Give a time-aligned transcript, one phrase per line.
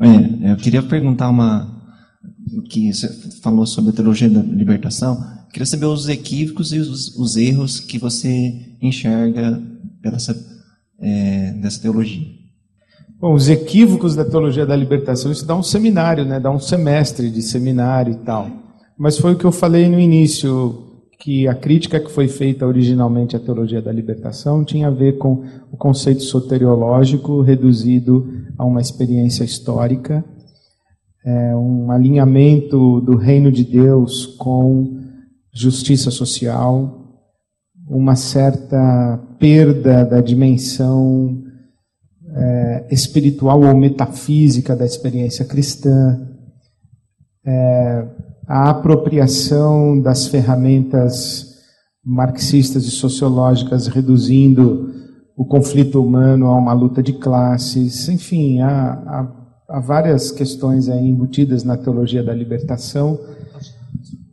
[0.00, 1.74] É, eu queria perguntar uma
[2.68, 3.08] que você
[3.40, 5.14] falou sobre a teologia da libertação.
[5.46, 9.60] Eu queria saber os equívocos e os, os erros que você enxerga
[10.02, 10.36] dessa,
[11.00, 12.26] é, dessa teologia.
[13.18, 16.38] Bom, os equívocos da teologia da libertação, isso dá um seminário, né?
[16.38, 18.50] dá um semestre de seminário e tal.
[18.98, 20.85] Mas foi o que eu falei no início,
[21.18, 25.44] que a crítica que foi feita originalmente à teologia da libertação tinha a ver com
[25.72, 28.26] o conceito soteriológico reduzido
[28.58, 30.24] a uma experiência histórica,
[31.24, 35.00] é, um alinhamento do reino de Deus com
[35.52, 37.02] justiça social,
[37.88, 41.42] uma certa perda da dimensão
[42.34, 46.20] é, espiritual ou metafísica da experiência cristã,
[47.44, 48.06] é,
[48.46, 51.56] a apropriação das ferramentas
[52.04, 54.94] marxistas e sociológicas, reduzindo
[55.36, 61.64] o conflito humano a uma luta de classes, enfim, há, há, há várias questões embutidas
[61.64, 63.18] na teologia da libertação.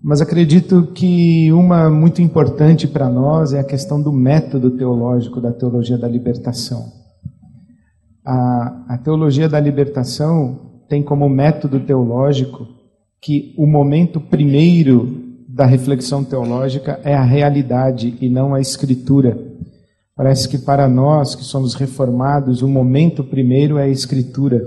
[0.01, 5.51] Mas acredito que uma muito importante para nós é a questão do método teológico da
[5.51, 6.91] teologia da libertação.
[8.25, 12.72] A, a teologia da libertação tem como método teológico
[13.23, 19.39] que o momento primeiro da reflexão teológica é a realidade e não a escritura.
[20.13, 24.61] Parece que para nós que somos reformados, o momento primeiro é a escritura.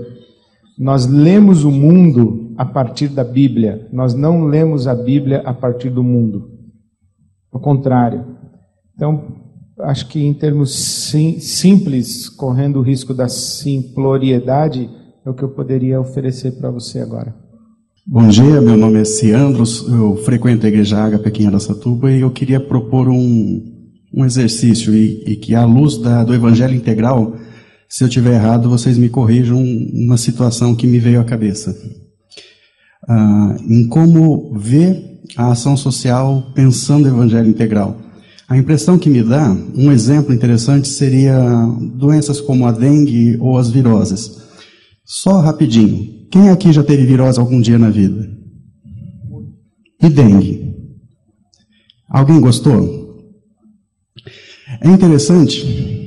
[0.77, 5.91] Nós lemos o mundo a partir da Bíblia, nós não lemos a Bíblia a partir
[5.91, 6.49] do mundo.
[7.53, 8.25] Ao contrário.
[8.95, 9.35] Então,
[9.81, 14.89] acho que em termos sim, simples, correndo o risco da simploriedade,
[15.23, 17.46] é o que eu poderia oferecer para você agora.
[18.09, 22.21] Bom dia, meu nome é Ciandros, eu frequento a igreja Ágape aqui em Aracatuba e
[22.21, 23.61] eu queria propor um,
[24.13, 27.35] um exercício e, e que à luz da, do Evangelho Integral,
[27.89, 31.77] se eu tiver errado, vocês me corrijam uma situação que me veio à cabeça.
[33.05, 37.99] Ah, em como ver a ação social pensando o Evangelho Integral.
[38.47, 41.37] A impressão que me dá, um exemplo interessante seria
[41.93, 44.31] doenças como a dengue ou as viroses.
[45.03, 46.16] Só rapidinho.
[46.29, 48.29] Quem aqui já teve virose algum dia na vida?
[50.01, 50.75] E dengue?
[52.09, 53.07] Alguém gostou?
[54.81, 55.97] É interessante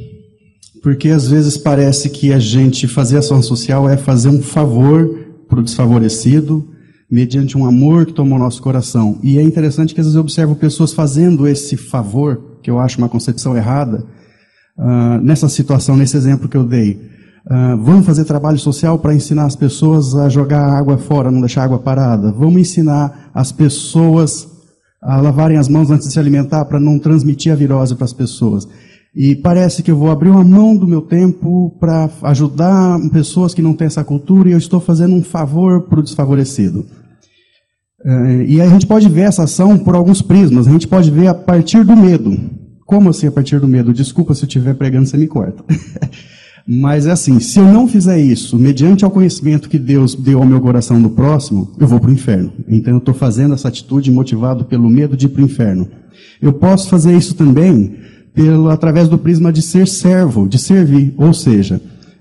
[0.83, 5.61] porque às vezes parece que a gente fazer ação social é fazer um favor para
[5.61, 6.69] o desfavorecido,
[7.11, 9.19] mediante um amor que tomou nosso coração.
[9.23, 12.99] E é interessante que às vezes eu observo pessoas fazendo esse favor, que eu acho
[12.99, 14.07] uma concepção errada,
[14.79, 17.10] uh, nessa situação, nesse exemplo que eu dei.
[17.47, 21.65] Uh, vamos fazer trabalho social para ensinar as pessoas a jogar água fora, não deixar
[21.65, 22.31] água parada.
[22.33, 24.47] Vamos ensinar as pessoas
[25.03, 28.13] a lavarem as mãos antes de se alimentar para não transmitir a virose para as
[28.13, 28.69] pessoas.
[29.15, 33.63] E parece que eu vou abrir uma mão do meu tempo para ajudar pessoas que
[33.63, 36.87] não têm essa cultura e eu estou fazendo um favor para o desfavorecido.
[38.05, 40.69] É, e a gente pode ver essa ação por alguns prismas.
[40.69, 42.39] A gente pode ver a partir do medo.
[42.87, 43.93] Como assim a partir do medo?
[43.93, 45.65] Desculpa se eu estiver pregando, você me corta.
[46.67, 50.47] Mas é assim, se eu não fizer isso, mediante ao conhecimento que Deus deu ao
[50.47, 52.53] meu coração do próximo, eu vou para o inferno.
[52.69, 55.89] Então eu estou fazendo essa atitude motivado pelo medo de ir para o inferno.
[56.41, 57.97] Eu posso fazer isso também
[58.35, 61.15] pelo, através do prisma de ser servo, de servir.
[61.17, 61.81] Ou seja,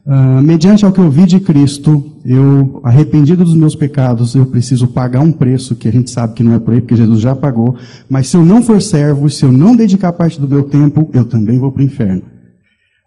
[0.10, 4.88] Uh, mediante ao que eu vi de Cristo, eu, arrependido dos meus pecados, eu preciso
[4.88, 7.36] pagar um preço que a gente sabe que não é por aí, porque Jesus já
[7.36, 7.76] pagou.
[8.10, 11.26] Mas se eu não for servo, se eu não dedicar parte do meu tempo, eu
[11.26, 12.24] também vou para o inferno.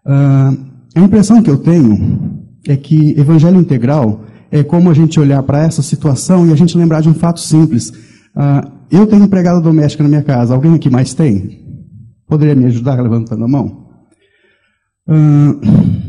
[0.07, 5.43] Uh, a impressão que eu tenho é que evangelho integral é como a gente olhar
[5.43, 7.89] para essa situação e a gente lembrar de um fato simples.
[7.89, 10.55] Uh, eu tenho empregada doméstica na minha casa.
[10.55, 11.61] Alguém aqui mais tem?
[12.29, 13.87] Poderia me ajudar levantando a mão?
[15.09, 16.03] Uh,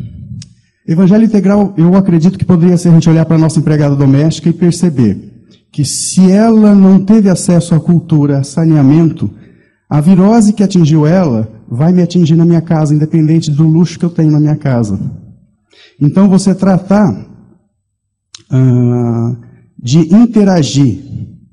[0.86, 4.50] Evangelho integral, eu acredito que poderia ser a gente olhar para a nossa empregada doméstica
[4.50, 5.32] e perceber
[5.72, 9.32] que se ela não teve acesso à cultura, a saneamento,
[9.90, 14.06] a virose que atingiu ela vai me atingir na minha casa, independente do luxo que
[14.06, 15.00] eu tenho na minha casa.
[16.00, 17.14] Então, você tratar
[18.50, 19.36] ah,
[19.82, 21.00] de interagir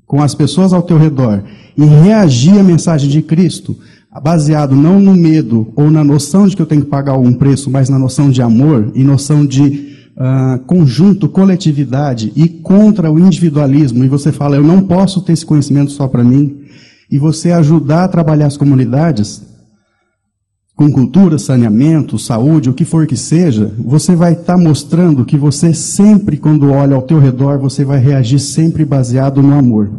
[0.05, 1.43] com as pessoas ao teu redor
[1.75, 3.75] e reagir à mensagem de Cristo
[4.21, 7.71] baseado não no medo ou na noção de que eu tenho que pagar algum preço,
[7.71, 14.03] mas na noção de amor e noção de uh, conjunto, coletividade e contra o individualismo,
[14.03, 16.59] e você fala, eu não posso ter esse conhecimento só para mim,
[17.09, 19.50] e você ajudar a trabalhar as comunidades
[20.81, 25.37] com cultura, saneamento, saúde, o que for que seja, você vai estar tá mostrando que
[25.37, 29.91] você sempre, quando olha ao teu redor, você vai reagir sempre baseado no amor.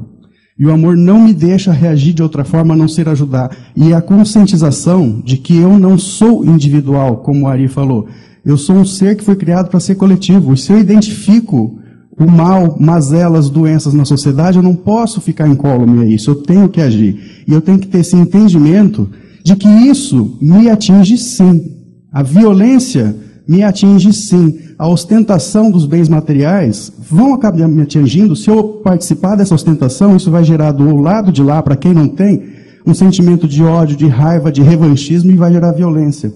[0.58, 3.56] E o amor não me deixa reagir de outra forma a não ser ajudar.
[3.76, 8.08] E a conscientização de que eu não sou individual, como o Ari falou.
[8.44, 10.52] Eu sou um ser que foi criado para ser coletivo.
[10.52, 11.79] E se eu identifico
[12.19, 16.69] o mal, mazelas, doenças na sociedade, eu não posso ficar incólume a isso, eu tenho
[16.69, 17.44] que agir.
[17.46, 19.08] E eu tenho que ter esse entendimento
[19.44, 21.77] de que isso me atinge sim.
[22.12, 23.17] A violência
[23.47, 24.59] me atinge sim.
[24.79, 28.37] A ostentação dos bens materiais vão acabar me atingindo.
[28.37, 32.09] Se eu participar dessa ostentação, isso vai gerar do lado de lá, para quem não
[32.09, 32.43] tem,
[32.87, 36.33] um sentimento de ódio, de raiva, de revanchismo e vai gerar violência.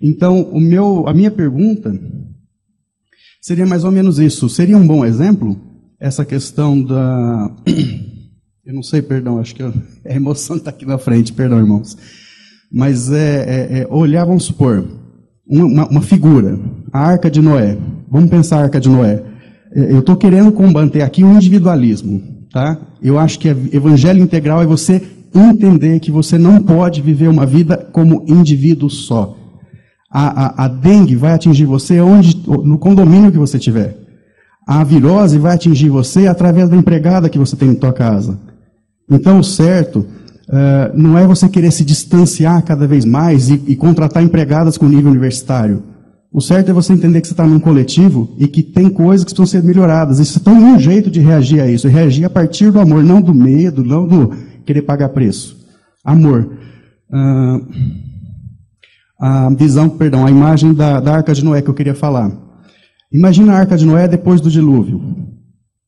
[0.00, 1.98] Então, o meu, a minha pergunta
[3.40, 4.48] seria mais ou menos isso.
[4.48, 5.58] Seria um bom exemplo
[5.98, 7.50] essa questão da.
[8.64, 9.62] Eu não sei, perdão, acho que
[10.06, 11.96] a emoção está aqui na frente, perdão, irmãos.
[12.70, 14.84] Mas é, é, é olhar, vamos supor,
[15.46, 16.58] uma, uma, figura,
[16.92, 17.78] a Arca de Noé.
[18.10, 19.22] Vamos pensar a Arca de Noé.
[19.74, 22.22] É, eu estou querendo combater aqui o individualismo,
[22.52, 22.78] tá?
[23.02, 25.02] Eu acho que evangelho integral é você
[25.34, 29.36] entender que você não pode viver uma vida como indivíduo só.
[30.10, 33.96] A, a, a dengue vai atingir você onde, no condomínio que você tiver.
[34.66, 38.38] A virose vai atingir você através da empregada que você tem em sua casa.
[39.10, 40.06] Então, o certo
[40.48, 44.86] uh, não é você querer se distanciar cada vez mais e, e contratar empregadas com
[44.86, 45.82] nível universitário.
[46.30, 49.32] O certo é você entender que você está num coletivo e que tem coisas que
[49.32, 50.18] precisam ser melhoradas.
[50.18, 51.88] E você tem um jeito de reagir a isso.
[51.88, 54.34] Reagir a partir do amor, não do medo, não do
[54.66, 55.56] querer pagar preço.
[56.04, 56.50] Amor.
[57.10, 57.66] Uh,
[59.18, 62.30] a visão, perdão, a imagem da, da arca de Noé que eu queria falar.
[63.10, 65.00] Imagina a arca de Noé depois do dilúvio.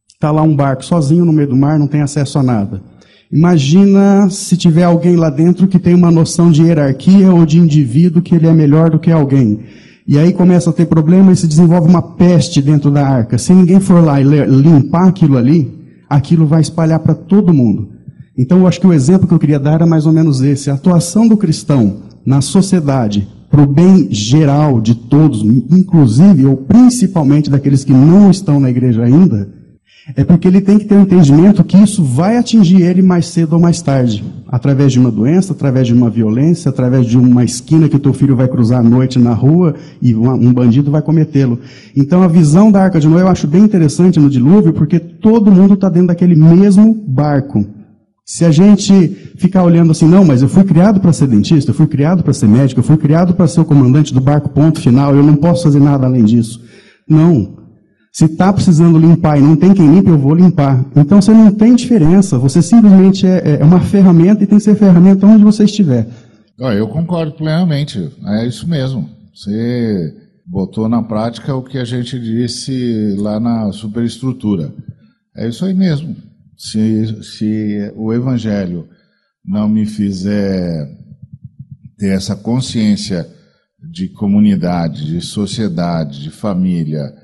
[0.09, 2.83] Está lá um barco sozinho no meio do mar, não tem acesso a nada.
[3.33, 8.21] Imagina se tiver alguém lá dentro que tem uma noção de hierarquia ou de indivíduo
[8.21, 9.61] que ele é melhor do que alguém.
[10.05, 13.39] E aí começa a ter problema e se desenvolve uma peste dentro da arca.
[13.39, 15.73] Se ninguém for lá e limpar aquilo ali,
[16.09, 17.91] aquilo vai espalhar para todo mundo.
[18.37, 20.69] Então eu acho que o exemplo que eu queria dar era mais ou menos esse.
[20.69, 27.49] A atuação do cristão na sociedade, para o bem geral de todos, inclusive ou principalmente
[27.49, 29.60] daqueles que não estão na igreja ainda,
[30.17, 33.55] é porque ele tem que ter um entendimento que isso vai atingir ele mais cedo
[33.55, 37.89] ou mais tarde, através de uma doença, através de uma violência, através de uma esquina
[37.89, 41.59] que o teu filho vai cruzar à noite na rua e um bandido vai cometê-lo.
[41.97, 45.53] Então a visão da Arca de Noé eu acho bem interessante no dilúvio, porque todo
[45.53, 47.65] mundo está dentro daquele mesmo barco.
[48.25, 51.75] Se a gente ficar olhando assim, não, mas eu fui criado para ser dentista, eu
[51.75, 54.81] fui criado para ser médico, eu fui criado para ser o comandante do barco, ponto
[54.81, 56.63] final, eu não posso fazer nada além disso.
[57.09, 57.60] Não.
[58.13, 60.85] Se está precisando limpar e não tem quem limpe, eu vou limpar.
[60.97, 64.75] Então você não tem diferença, você simplesmente é, é uma ferramenta e tem que ser
[64.75, 66.09] ferramenta onde você estiver.
[66.59, 69.09] Eu concordo plenamente, é isso mesmo.
[69.35, 70.15] Você
[70.45, 74.75] botou na prática o que a gente disse lá na superestrutura.
[75.37, 76.15] É isso aí mesmo
[76.61, 78.87] se, se o Evangelho
[79.43, 80.87] não me fizer
[81.97, 83.27] ter essa consciência
[83.91, 87.15] de comunidade, de sociedade, de família,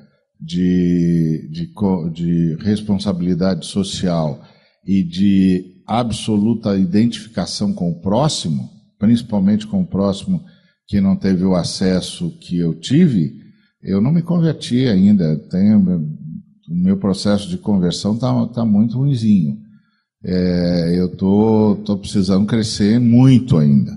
[0.41, 1.73] de, de,
[2.13, 4.43] de responsabilidade social
[4.87, 8.69] e de absoluta identificação com o próximo,
[8.99, 10.45] principalmente com o próximo
[10.87, 13.35] que não teve o acesso que eu tive,
[13.83, 15.37] eu não me converti ainda.
[15.51, 15.81] Tenho
[16.69, 19.59] o meu processo de conversão está tá muito ruimzinho.
[20.25, 23.93] É, eu tô, tô precisando crescer muito ainda.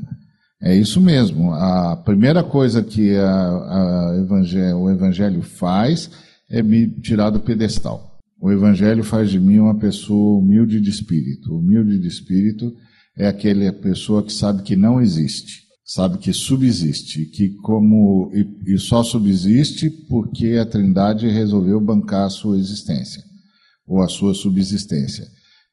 [0.61, 1.53] É isso mesmo.
[1.53, 6.11] A primeira coisa que a, a evangelho, o Evangelho faz
[6.49, 8.19] é me tirar do pedestal.
[8.41, 11.55] O Evangelho faz de mim uma pessoa humilde de espírito.
[11.55, 12.73] Humilde de espírito
[13.17, 18.77] é aquela pessoa que sabe que não existe sabe que subsiste, que como e, e,
[18.77, 23.23] só subsiste porque a Trindade resolveu bancar a sua existência
[23.87, 25.25] ou a sua subsistência.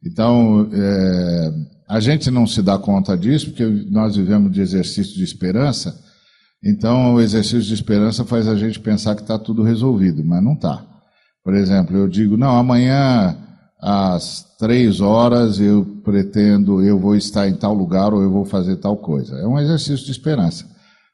[0.02, 1.52] Então, é,
[1.87, 5.95] a gente não se dá conta disso porque nós vivemos de exercício de esperança.
[6.64, 10.54] Então, o exercício de esperança faz a gente pensar que está tudo resolvido, mas não
[10.54, 10.84] está.
[11.44, 13.36] Por exemplo, eu digo, não, amanhã
[13.80, 18.76] às três horas eu pretendo, eu vou estar em tal lugar ou eu vou fazer
[18.76, 19.36] tal coisa.
[19.36, 20.66] É um exercício de esperança,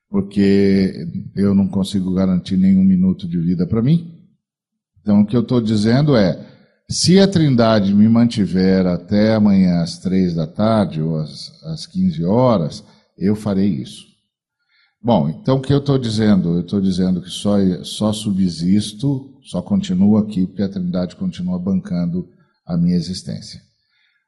[0.08, 1.06] porque
[1.36, 4.10] eu não consigo garantir nenhum minuto de vida para mim.
[5.00, 6.38] Então, o que eu estou dizendo é,
[6.88, 12.84] se a Trindade me mantiver até amanhã às três da tarde ou às, 15 horas,
[13.18, 14.11] eu farei isso.
[15.04, 16.50] Bom, então o que eu estou dizendo?
[16.50, 22.28] Eu estou dizendo que só, só subsisto, só continuo aqui porque a Trindade continua bancando
[22.64, 23.60] a minha existência.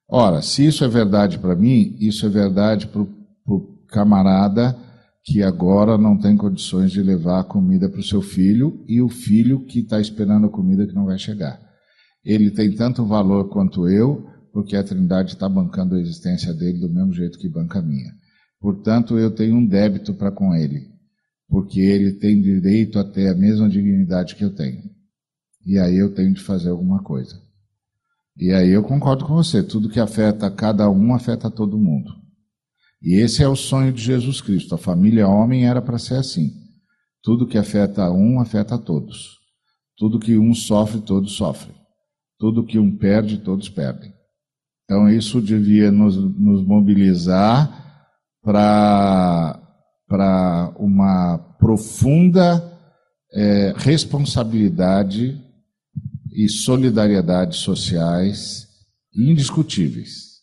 [0.08, 4.76] Ora, se isso é verdade para mim, isso é verdade para o camarada
[5.22, 9.08] que agora não tem condições de levar a comida para o seu filho e o
[9.08, 11.58] filho que está esperando a comida que não vai chegar.
[12.24, 16.92] Ele tem tanto valor quanto eu, porque a Trindade está bancando a existência dele do
[16.92, 18.12] mesmo jeito que banca a minha.
[18.64, 20.88] Portanto, eu tenho um débito para com ele,
[21.46, 24.82] porque ele tem direito a ter a mesma dignidade que eu tenho.
[25.66, 27.38] E aí eu tenho de fazer alguma coisa.
[28.34, 32.10] E aí eu concordo com você, tudo que afeta cada um afeta todo mundo.
[33.02, 34.74] E esse é o sonho de Jesus Cristo.
[34.74, 36.50] A família homem era para ser assim.
[37.22, 39.40] Tudo que afeta um afeta todos.
[39.94, 41.76] Tudo que um sofre, todos sofrem.
[42.38, 44.10] Tudo que um perde, todos perdem.
[44.84, 47.83] Então isso devia nos, nos mobilizar
[48.44, 49.58] para
[50.78, 52.72] uma profunda
[53.32, 55.40] é, responsabilidade
[56.30, 58.68] e solidariedade sociais
[59.14, 60.34] indiscutíveis.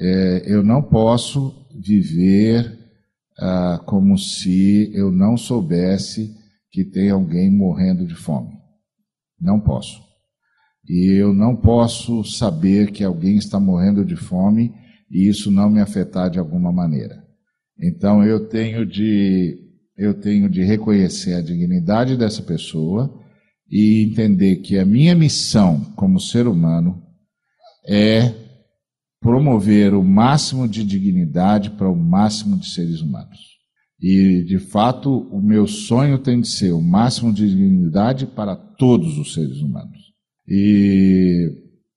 [0.00, 2.78] É, eu não posso viver
[3.38, 6.34] ah, como se eu não soubesse
[6.70, 8.52] que tem alguém morrendo de fome.
[9.40, 10.02] Não posso.
[10.88, 14.72] E eu não posso saber que alguém está morrendo de fome
[15.10, 17.25] e isso não me afetar de alguma maneira.
[17.80, 19.62] Então eu tenho de
[19.96, 23.22] eu tenho de reconhecer a dignidade dessa pessoa
[23.70, 27.02] e entender que a minha missão como ser humano
[27.88, 28.34] é
[29.20, 33.56] promover o máximo de dignidade para o máximo de seres humanos.
[34.00, 39.18] E, de fato, o meu sonho tem de ser o máximo de dignidade para todos
[39.18, 39.98] os seres humanos.
[40.46, 41.50] E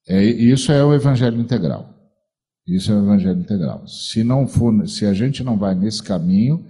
[0.07, 1.98] é, isso é o evangelho integral.
[2.75, 3.87] Isso é o evangelho integral.
[3.87, 6.63] Se não for, se a gente não vai nesse caminho,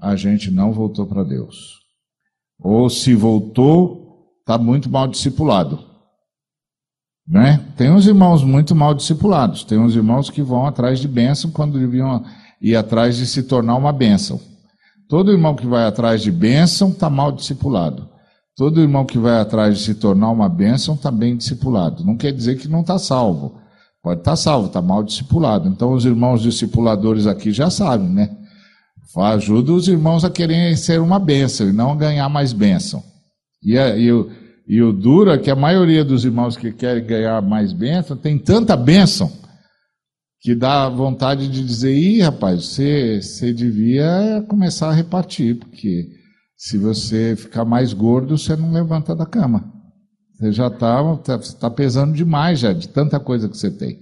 [0.00, 1.80] a gente não voltou para Deus.
[2.58, 5.78] Ou se voltou, está muito mal discipulado.
[7.26, 7.58] Né?
[7.76, 11.78] Tem uns irmãos muito mal discipulados, tem uns irmãos que vão atrás de bênção quando
[11.78, 12.22] deviam
[12.60, 14.40] ir atrás de se tornar uma bênção.
[15.08, 18.08] Todo irmão que vai atrás de bênção está mal discipulado.
[18.56, 22.04] Todo irmão que vai atrás de se tornar uma bênção está bem discipulado.
[22.04, 23.58] Não quer dizer que não está salvo.
[24.04, 25.66] Pode estar tá salvo, está mal discipulado.
[25.66, 28.36] Então os irmãos discipuladores aqui já sabem, né?
[29.16, 33.02] Ajuda os irmãos a querem ser uma bênção e não ganhar mais bênção.
[33.62, 34.30] E, e, o,
[34.68, 38.38] e o duro é que a maioria dos irmãos que querem ganhar mais bênção tem
[38.38, 39.32] tanta bênção
[40.38, 46.10] que dá vontade de dizer: ih, rapaz, você, você devia começar a repartir, porque
[46.54, 49.72] se você ficar mais gordo, você não levanta da cama.
[50.44, 53.98] Você já está tá, tá pesando demais já, de tanta coisa que você tem.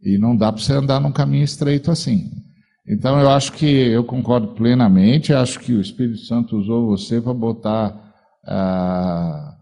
[0.00, 2.30] E não dá para você andar num caminho estreito assim.
[2.88, 7.34] Então eu acho que eu concordo plenamente, acho que o Espírito Santo usou você para
[7.34, 8.00] botar
[8.46, 9.56] ah,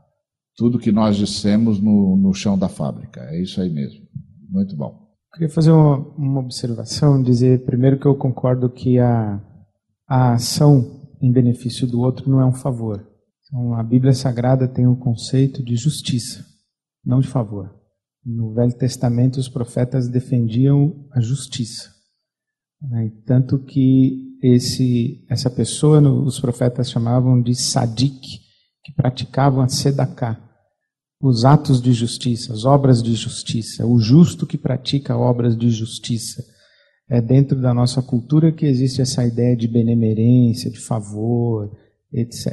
[0.55, 3.23] tudo que nós dissemos no, no chão da fábrica.
[3.31, 4.01] É isso aí mesmo.
[4.51, 5.09] Muito bom.
[5.33, 9.41] Queria fazer uma, uma observação, dizer primeiro que eu concordo que a,
[10.07, 13.14] a ação em benefício do outro não é um favor.
[13.47, 16.45] Então, a Bíblia Sagrada tem o conceito de justiça,
[17.05, 17.75] não de favor.
[18.25, 21.91] No Velho Testamento, os profetas defendiam a justiça.
[22.81, 23.13] Né?
[23.27, 28.21] Tanto que esse, essa pessoa, os profetas chamavam de sadik,
[28.83, 30.41] que praticavam a sedaká,
[31.21, 36.45] os atos de justiça, as obras de justiça, o justo que pratica obras de justiça.
[37.09, 41.71] É dentro da nossa cultura que existe essa ideia de benemerência, de favor,
[42.13, 42.51] etc.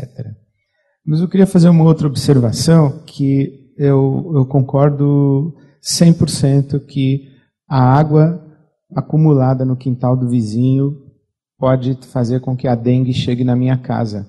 [1.06, 7.28] Mas eu queria fazer uma outra observação que eu, eu concordo 100% que
[7.68, 8.40] a água
[8.96, 10.98] acumulada no quintal do vizinho
[11.58, 14.28] pode fazer com que a dengue chegue na minha casa.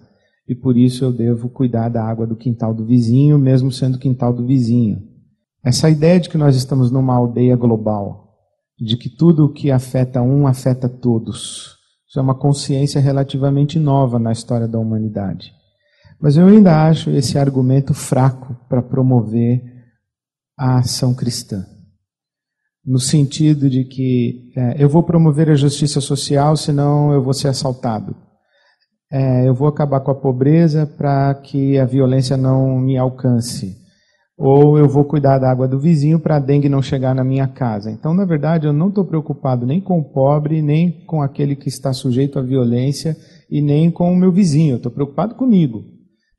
[0.48, 4.32] E por isso eu devo cuidar da água do quintal do vizinho, mesmo sendo quintal
[4.32, 5.02] do vizinho.
[5.64, 8.34] Essa ideia de que nós estamos numa aldeia global,
[8.78, 11.76] de que tudo o que afeta um afeta todos,
[12.08, 15.52] isso é uma consciência relativamente nova na história da humanidade.
[16.22, 19.60] Mas eu ainda acho esse argumento fraco para promover
[20.56, 21.66] a ação cristã.
[22.86, 27.48] No sentido de que é, eu vou promover a justiça social, senão eu vou ser
[27.48, 28.14] assaltado.
[29.10, 33.76] É, eu vou acabar com a pobreza para que a violência não me alcance.
[34.38, 37.48] Ou eu vou cuidar da água do vizinho para a dengue não chegar na minha
[37.48, 37.90] casa.
[37.90, 41.68] Então, na verdade, eu não estou preocupado nem com o pobre, nem com aquele que
[41.68, 43.16] está sujeito à violência
[43.50, 44.74] e nem com o meu vizinho.
[44.74, 45.84] Eu estou preocupado comigo.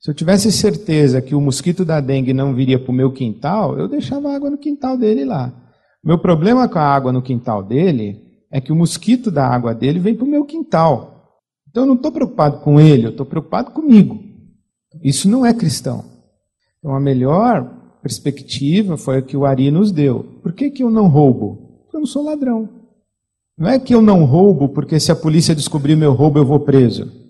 [0.04, 3.80] Se eu tivesse certeza que o mosquito da dengue não viria para o meu quintal,
[3.80, 5.54] eu deixava água no quintal dele lá.
[6.04, 10.00] Meu problema com a água no quintal dele é que o mosquito da água dele
[10.00, 11.40] vem para o meu quintal.
[11.70, 14.22] Então eu não estou preocupado com ele, eu estou preocupado comigo.
[15.02, 16.04] Isso não é cristão.
[16.80, 17.64] Então a melhor
[18.02, 20.38] perspectiva foi a que o Ari nos deu.
[20.44, 21.80] Por que, que eu não roubo?
[21.84, 22.68] Porque eu não sou ladrão.
[23.58, 26.60] Não é que eu não roubo porque se a polícia descobrir meu roubo eu vou
[26.60, 27.23] preso.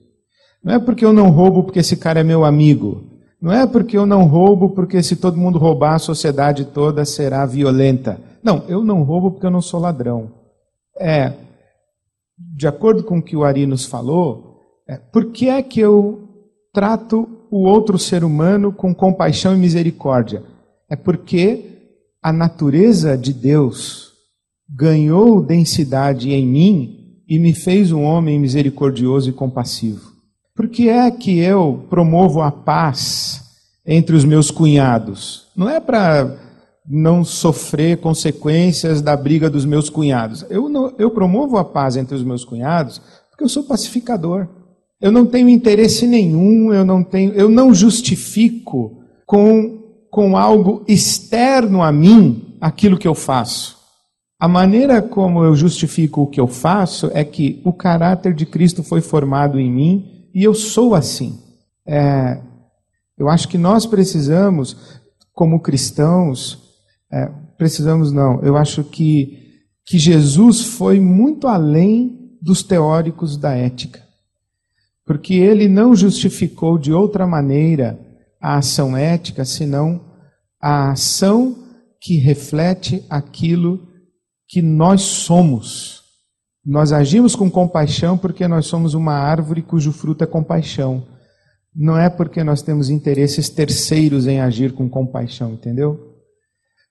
[0.64, 3.04] Não é porque eu não roubo porque esse cara é meu amigo.
[3.42, 7.46] Não é porque eu não roubo porque se todo mundo roubar a sociedade toda será
[7.46, 8.18] violenta.
[8.42, 10.32] Não, eu não roubo porque eu não sou ladrão.
[10.98, 11.34] É,
[12.38, 16.30] de acordo com o que o Ari nos falou, é, por que é que eu
[16.72, 20.44] trato o outro ser humano com compaixão e misericórdia?
[20.90, 21.66] É porque
[22.22, 24.14] a natureza de Deus
[24.70, 30.13] ganhou densidade em mim e me fez um homem misericordioso e compassivo.
[30.56, 33.44] Por que é que eu promovo a paz
[33.86, 35.48] entre os meus cunhados?
[35.56, 36.38] Não é para
[36.88, 40.46] não sofrer consequências da briga dos meus cunhados.
[40.50, 44.48] Eu, não, eu promovo a paz entre os meus cunhados porque eu sou pacificador.
[45.02, 49.80] Eu não tenho interesse nenhum, eu não tenho, eu não justifico com,
[50.12, 53.78] com algo externo a mim aquilo que eu faço.
[54.40, 58.84] A maneira como eu justifico o que eu faço é que o caráter de Cristo
[58.84, 61.40] foi formado em mim e eu sou assim.
[61.86, 62.42] É,
[63.18, 66.60] eu acho que nós precisamos, como cristãos,
[67.12, 74.02] é, precisamos não, eu acho que, que Jesus foi muito além dos teóricos da ética.
[75.06, 78.00] Porque ele não justificou de outra maneira
[78.42, 80.04] a ação ética, senão
[80.62, 81.56] a ação
[82.02, 83.88] que reflete aquilo
[84.48, 86.03] que nós somos.
[86.66, 91.06] Nós agimos com compaixão porque nós somos uma árvore cujo fruto é compaixão.
[91.76, 96.14] Não é porque nós temos interesses terceiros em agir com compaixão, entendeu?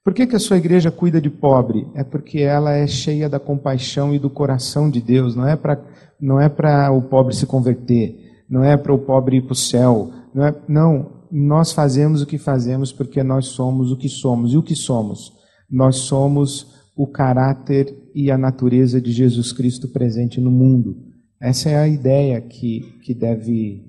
[0.04, 1.86] Por que, que a sua igreja cuida de pobre?
[1.94, 5.36] É porque ela é cheia da compaixão e do coração de Deus.
[5.36, 5.80] Não é para
[6.20, 8.16] não é para o pobre se converter,
[8.48, 10.12] não é para o pobre ir para o céu.
[10.32, 14.52] Não, é, não, nós fazemos o que fazemos porque nós somos o que somos.
[14.52, 15.32] E o que somos?
[15.70, 20.96] Nós somos o caráter e a natureza de Jesus Cristo presente no mundo.
[21.40, 23.84] Essa é a ideia que, que deve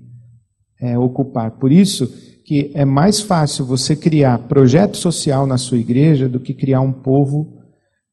[0.80, 1.52] é, ocupar.
[1.52, 2.06] Por isso,
[2.44, 6.92] que é mais fácil você criar projeto social na sua igreja do que criar um
[6.92, 7.58] povo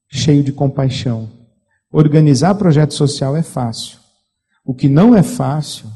[0.09, 1.29] cheio de compaixão.
[1.91, 3.97] Organizar projeto social é fácil.
[4.63, 5.87] O que não é fácil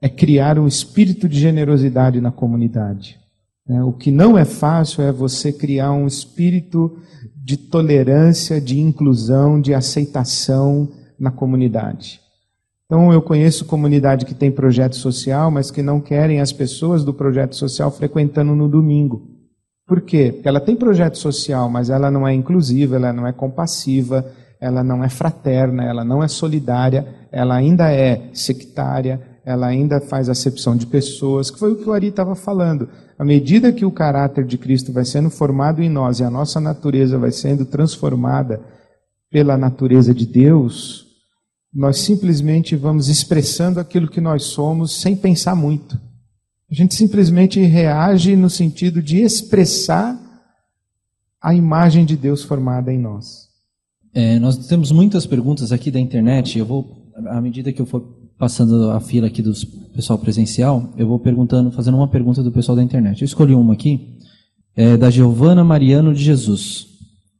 [0.00, 3.18] é criar um espírito de generosidade na comunidade.
[3.66, 3.82] Né?
[3.82, 6.98] O que não é fácil é você criar um espírito
[7.44, 12.20] de tolerância, de inclusão, de aceitação na comunidade.
[12.86, 17.12] Então, eu conheço comunidade que tem projeto social, mas que não querem as pessoas do
[17.12, 19.28] projeto social frequentando no domingo.
[19.86, 20.30] Por quê?
[20.32, 24.24] Porque ela tem projeto social, mas ela não é inclusiva, ela não é compassiva,
[24.60, 30.28] ela não é fraterna, ela não é solidária, ela ainda é sectária, ela ainda faz
[30.28, 32.88] acepção de pessoas, que foi o que o Ari estava falando.
[33.18, 36.60] À medida que o caráter de Cristo vai sendo formado em nós e a nossa
[36.60, 38.60] natureza vai sendo transformada
[39.30, 41.06] pela natureza de Deus,
[41.72, 45.98] nós simplesmente vamos expressando aquilo que nós somos sem pensar muito.
[46.70, 50.18] A gente simplesmente reage no sentido de expressar
[51.40, 53.48] a imagem de Deus formada em nós.
[54.14, 56.58] É, nós temos muitas perguntas aqui da internet.
[56.58, 59.52] Eu vou, à medida que eu for passando a fila aqui do
[59.94, 63.22] pessoal presencial, eu vou perguntando, fazendo uma pergunta do pessoal da internet.
[63.22, 64.18] Eu escolhi uma aqui,
[64.74, 66.88] é da Giovana Mariano de Jesus.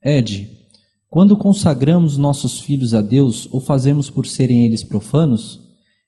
[0.01, 0.49] Ed,
[1.11, 5.61] quando consagramos nossos filhos a Deus, ou fazemos por serem eles profanos?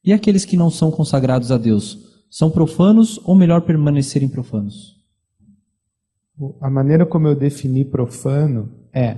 [0.05, 1.99] E aqueles que não são consagrados a Deus,
[2.31, 4.95] são profanos ou melhor permanecerem profanos?
[6.61, 9.17] A maneira como eu defini profano é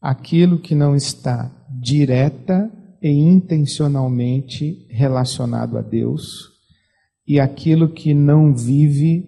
[0.00, 6.50] aquilo que não está direta e intencionalmente relacionado a Deus
[7.26, 9.24] e aquilo que não vive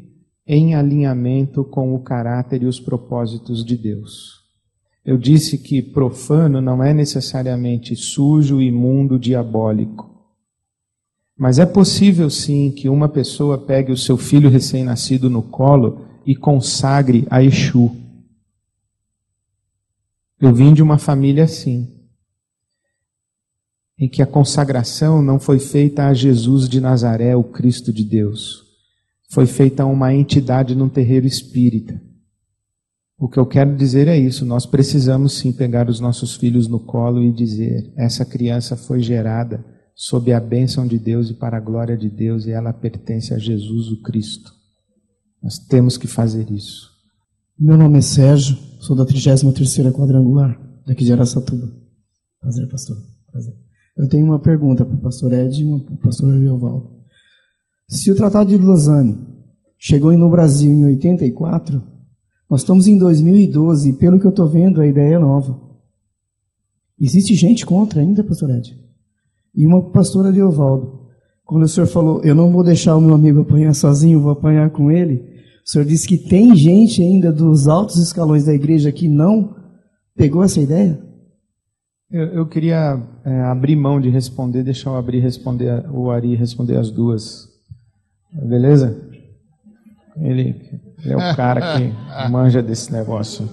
[0.47, 4.43] em alinhamento com o caráter e os propósitos de Deus.
[5.05, 10.11] Eu disse que profano não é necessariamente sujo, imundo, diabólico.
[11.37, 16.37] Mas é possível sim que uma pessoa pegue o seu filho recém-nascido no colo e
[16.37, 17.97] consagre a Exu.
[20.41, 21.89] Eu vim de uma família assim,
[23.99, 28.63] em que a consagração não foi feita a Jesus de Nazaré, o Cristo de Deus.
[29.31, 32.01] Foi feita a uma entidade num terreiro espírita.
[33.19, 36.81] O que eu quero dizer é isso: nós precisamos sim pegar os nossos filhos no
[36.81, 41.61] colo e dizer: essa criança foi gerada sob a bênção de Deus e para a
[41.61, 44.53] glória de Deus, e ela pertence a Jesus o Cristo.
[45.43, 46.91] Nós temos que fazer isso.
[47.59, 51.71] Meu nome é Sérgio, sou da 33ª Quadrangular, daqui de Aracatuba.
[52.41, 52.97] Prazer, pastor.
[53.31, 53.62] Prazer.
[53.97, 56.91] Eu tenho uma pergunta para o pastor Ed e para o pastor Evaldo.
[57.89, 59.19] Se o Tratado de Lausanne
[59.79, 61.83] chegou no Brasil em 84,
[62.49, 65.61] nós estamos em 2012 e, pelo que eu estou vendo, a ideia é nova.
[66.99, 68.79] Existe gente contra ainda, pastor Ed?
[69.55, 71.01] E uma pastora de Ovaldo.
[71.45, 74.71] Quando o senhor falou, eu não vou deixar o meu amigo apanhar sozinho, vou apanhar
[74.71, 75.33] com ele,
[75.65, 79.55] o senhor disse que tem gente ainda dos altos escalões da igreja que não
[80.17, 81.01] pegou essa ideia?
[82.13, 86.77] Eu, eu queria é, abrir mão de responder, deixar o Ari responder, o Ari responder
[86.77, 87.49] as duas.
[88.31, 88.95] Beleza?
[90.21, 90.55] Ele,
[91.03, 91.91] ele é o cara que
[92.31, 93.49] manja desse negócio.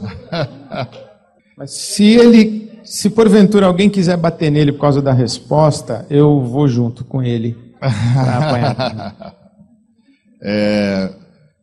[1.57, 6.67] Mas se ele, se porventura alguém quiser bater nele por causa da resposta, eu vou
[6.67, 9.39] junto com ele para apanhar.
[10.41, 11.13] É,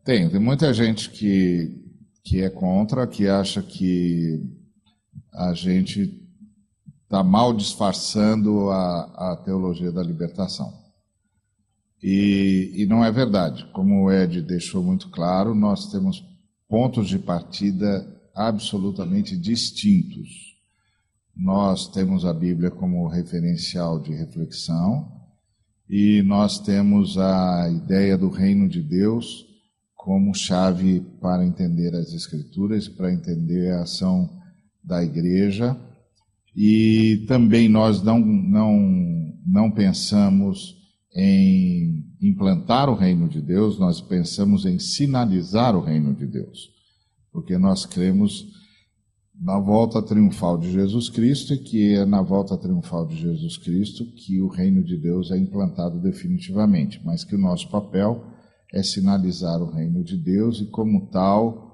[0.04, 1.82] tem, tem muita gente que,
[2.22, 4.38] que é contra, que acha que
[5.32, 6.25] a gente
[7.06, 10.72] está mal disfarçando a, a teologia da libertação.
[12.02, 13.64] E, e não é verdade.
[13.72, 16.22] Como o Ed deixou muito claro, nós temos
[16.68, 20.56] pontos de partida absolutamente distintos.
[21.34, 25.10] Nós temos a Bíblia como referencial de reflexão
[25.88, 29.46] e nós temos a ideia do reino de Deus
[29.94, 34.30] como chave para entender as Escrituras, para entender a ação
[34.82, 35.76] da igreja.
[36.56, 40.74] E também nós não, não, não pensamos
[41.14, 46.70] em implantar o reino de Deus, nós pensamos em sinalizar o reino de Deus,
[47.30, 48.46] porque nós cremos
[49.38, 54.06] na volta triunfal de Jesus Cristo e que é na volta triunfal de Jesus Cristo
[54.06, 58.24] que o reino de Deus é implantado definitivamente, mas que o nosso papel
[58.72, 61.65] é sinalizar o reino de Deus e, como tal,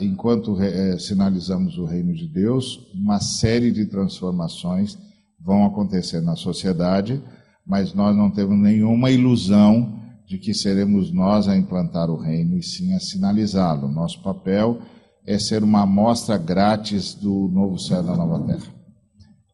[0.00, 4.98] enquanto eh, sinalizamos o reino de Deus, uma série de transformações
[5.40, 7.22] vão acontecer na sociedade,
[7.66, 12.62] mas nós não temos nenhuma ilusão de que seremos nós a implantar o reino e
[12.62, 13.88] sim a sinalizá-lo.
[13.88, 14.80] Nosso papel
[15.26, 18.74] é ser uma amostra grátis do novo céu da nova terra.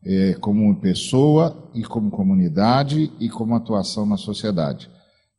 [0.05, 4.89] É, como pessoa e como comunidade e como atuação na sociedade.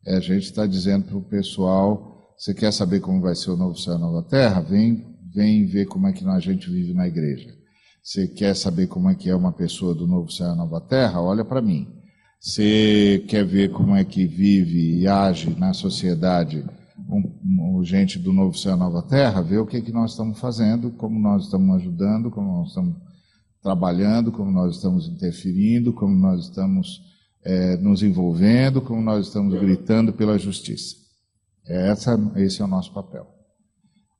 [0.06, 2.11] É, a gente está dizendo para o pessoal:
[2.42, 4.60] você quer saber como vai ser o novo céu e a nova terra?
[4.60, 7.54] Vem, vem ver como é que a gente vive na igreja.
[8.02, 11.22] Você quer saber como é que é uma pessoa do novo céu e nova terra?
[11.22, 11.86] Olha para mim.
[12.40, 16.64] Você quer ver como é que vive e age na sociedade
[17.08, 19.40] um, gente do novo céu e nova terra?
[19.40, 22.96] Vê o que, que nós estamos fazendo, como nós estamos ajudando, como nós estamos
[23.62, 27.02] trabalhando, como nós estamos interferindo, como nós estamos
[27.44, 31.01] é, nos envolvendo, como nós estamos gritando pela justiça.
[31.66, 33.26] Essa, esse é o nosso papel.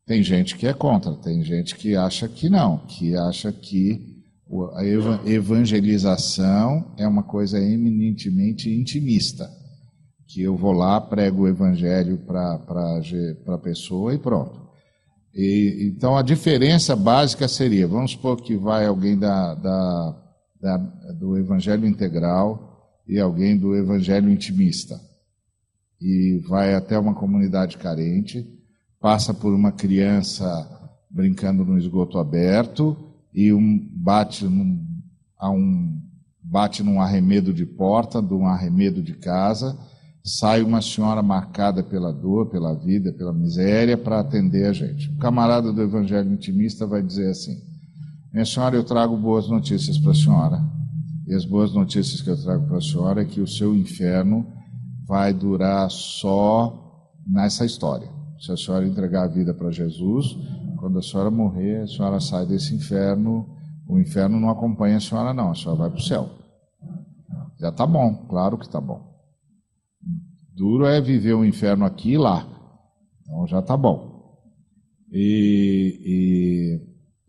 [0.07, 4.13] Tem gente que é contra, tem gente que acha que não, que acha que
[4.75, 4.85] a
[5.27, 9.49] evangelização é uma coisa eminentemente intimista,
[10.27, 12.61] que eu vou lá, prego o evangelho para
[13.47, 14.61] a pessoa e pronto.
[15.35, 20.23] E, então a diferença básica seria, vamos supor que vai alguém da, da,
[20.61, 20.77] da
[21.19, 22.73] do evangelho integral,
[23.07, 25.01] e alguém do evangelho intimista.
[26.03, 28.45] E vai até uma comunidade carente,
[29.01, 30.47] passa por uma criança
[31.09, 32.97] brincando no esgoto aberto
[33.33, 34.85] e um bate num,
[35.39, 36.01] a um
[36.43, 39.79] bate num arremedo de porta, de um arremedo de casa,
[40.25, 45.09] sai uma senhora marcada pela dor, pela vida, pela miséria para atender a gente.
[45.11, 47.57] O camarada do evangelho intimista vai dizer assim:
[48.33, 50.63] Minha senhora, eu trago boas notícias para a senhora.
[51.29, 54.47] E as boas notícias que eu trago para a senhora é que o seu inferno
[55.07, 58.09] vai durar só nessa história.
[58.39, 60.37] Se a senhora entregar a vida para Jesus,
[60.79, 63.49] quando a senhora morrer, a senhora sai desse inferno.
[63.87, 65.51] O inferno não acompanha a senhora, não.
[65.51, 66.31] A senhora vai para o céu.
[67.61, 69.13] Já está bom, claro que está bom.
[70.55, 72.47] Duro é viver o inferno aqui e lá.
[73.21, 74.41] Então já está bom.
[75.13, 76.81] E,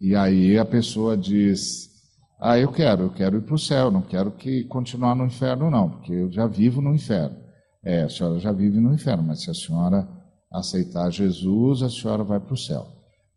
[0.02, 1.90] e, e aí a pessoa diz:
[2.40, 5.70] ah, eu quero, eu quero ir para o céu, não quero que continuar no inferno,
[5.70, 7.43] não, porque eu já vivo no inferno.
[7.84, 10.08] É, a senhora já vive no inferno, mas se a senhora
[10.52, 12.86] aceitar Jesus, a senhora vai para o céu.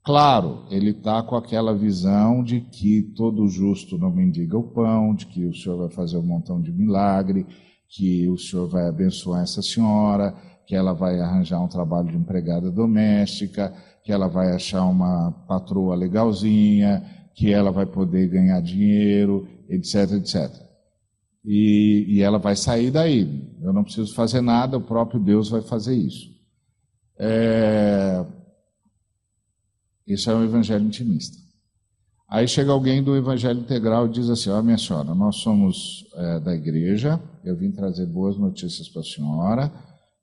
[0.04, 5.26] Claro, ele está com aquela visão de que todo justo não mendiga o pão, de
[5.26, 7.44] que o senhor vai fazer um montão de milagre,
[7.88, 10.32] que o senhor vai abençoar essa senhora,
[10.64, 15.96] que ela vai arranjar um trabalho de empregada doméstica, que ela vai achar uma patroa
[15.96, 17.02] legalzinha,
[17.34, 20.65] que ela vai poder ganhar dinheiro, etc, etc.
[21.46, 23.48] E, e ela vai sair daí.
[23.62, 26.28] Eu não preciso fazer nada, o próprio Deus vai fazer isso.
[27.18, 28.26] É...
[30.06, 31.46] Isso é um evangelho intimista.
[32.28, 36.04] Aí chega alguém do Evangelho Integral e diz assim: Ó, oh, minha senhora, nós somos
[36.14, 39.72] é, da igreja, eu vim trazer boas notícias para a senhora,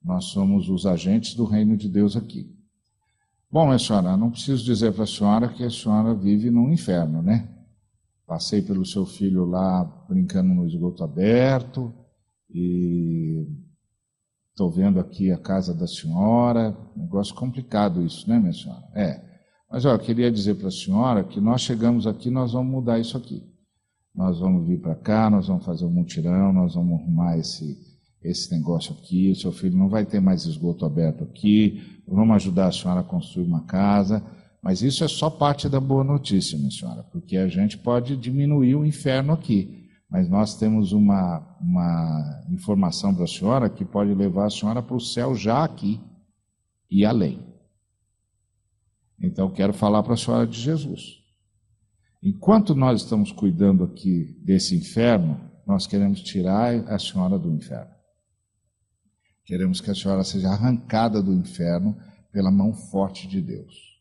[0.04, 2.54] nós somos os agentes do reino de Deus aqui.
[3.50, 7.22] Bom, minha senhora, não preciso dizer para a senhora que a senhora vive num inferno,
[7.22, 7.48] né?
[8.26, 11.92] Passei pelo seu filho lá brincando no esgoto aberto
[12.50, 13.46] e
[14.50, 16.76] estou vendo aqui a casa da senhora.
[16.96, 18.84] Negócio complicado isso, né, minha senhora?
[18.94, 19.22] É.
[19.70, 22.98] Mas, ó, eu queria dizer para a senhora que nós chegamos aqui, nós vamos mudar
[22.98, 23.42] isso aqui.
[24.14, 27.76] Nós vamos vir para cá, nós vamos fazer um mutirão, nós vamos arrumar esse,
[28.22, 32.68] esse negócio aqui, o seu filho não vai ter mais esgoto aberto aqui, vamos ajudar
[32.68, 34.22] a senhora a construir uma casa.
[34.64, 38.74] Mas isso é só parte da boa notícia, minha senhora, porque a gente pode diminuir
[38.74, 39.90] o inferno aqui.
[40.08, 44.96] Mas nós temos uma, uma informação para a senhora que pode levar a senhora para
[44.96, 46.00] o céu já aqui
[46.90, 47.46] e além.
[49.20, 51.18] Então, quero falar para a senhora de Jesus.
[52.22, 57.92] Enquanto nós estamos cuidando aqui desse inferno, nós queremos tirar a senhora do inferno.
[59.44, 61.98] Queremos que a senhora seja arrancada do inferno
[62.32, 63.93] pela mão forte de Deus.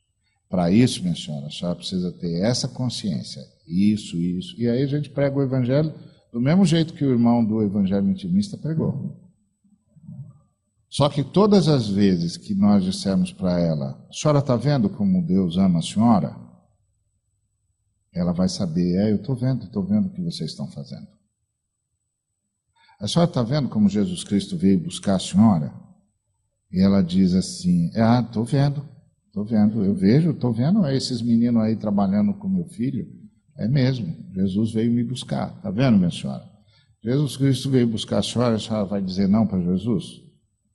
[0.53, 3.41] Para isso, minha senhora, a senhora precisa ter essa consciência.
[3.65, 4.55] Isso, isso.
[4.61, 5.91] E aí a gente prega o evangelho
[6.31, 9.19] do mesmo jeito que o irmão do evangelho intimista pregou.
[10.87, 15.25] Só que todas as vezes que nós dissemos para ela, a senhora está vendo como
[15.25, 16.37] Deus ama a senhora?
[18.13, 21.07] Ela vai saber, é, eu estou vendo, estou vendo o que vocês estão fazendo.
[22.99, 25.73] A senhora está vendo como Jesus Cristo veio buscar a senhora?
[26.71, 28.92] E ela diz assim, ah, estou vendo.
[29.34, 33.08] Estou vendo, eu vejo, estou vendo esses meninos aí trabalhando com meu filho.
[33.58, 35.56] É mesmo, Jesus veio me buscar.
[35.56, 36.48] Está vendo, minha senhora?
[37.04, 40.22] Jesus Cristo veio buscar a senhora, a senhora vai dizer não para Jesus?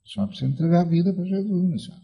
[0.05, 2.01] A senhora precisa entregar a vida para Jesus, minha senhora.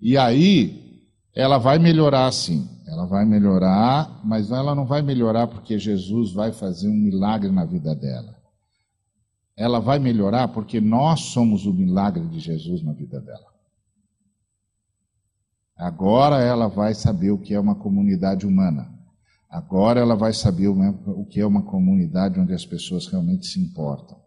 [0.00, 2.68] E aí, ela vai melhorar sim.
[2.88, 7.64] Ela vai melhorar, mas ela não vai melhorar porque Jesus vai fazer um milagre na
[7.64, 8.36] vida dela.
[9.56, 13.47] Ela vai melhorar porque nós somos o milagre de Jesus na vida dela.
[15.78, 18.92] Agora ela vai saber o que é uma comunidade humana.
[19.48, 24.18] Agora ela vai saber o que é uma comunidade onde as pessoas realmente se importam,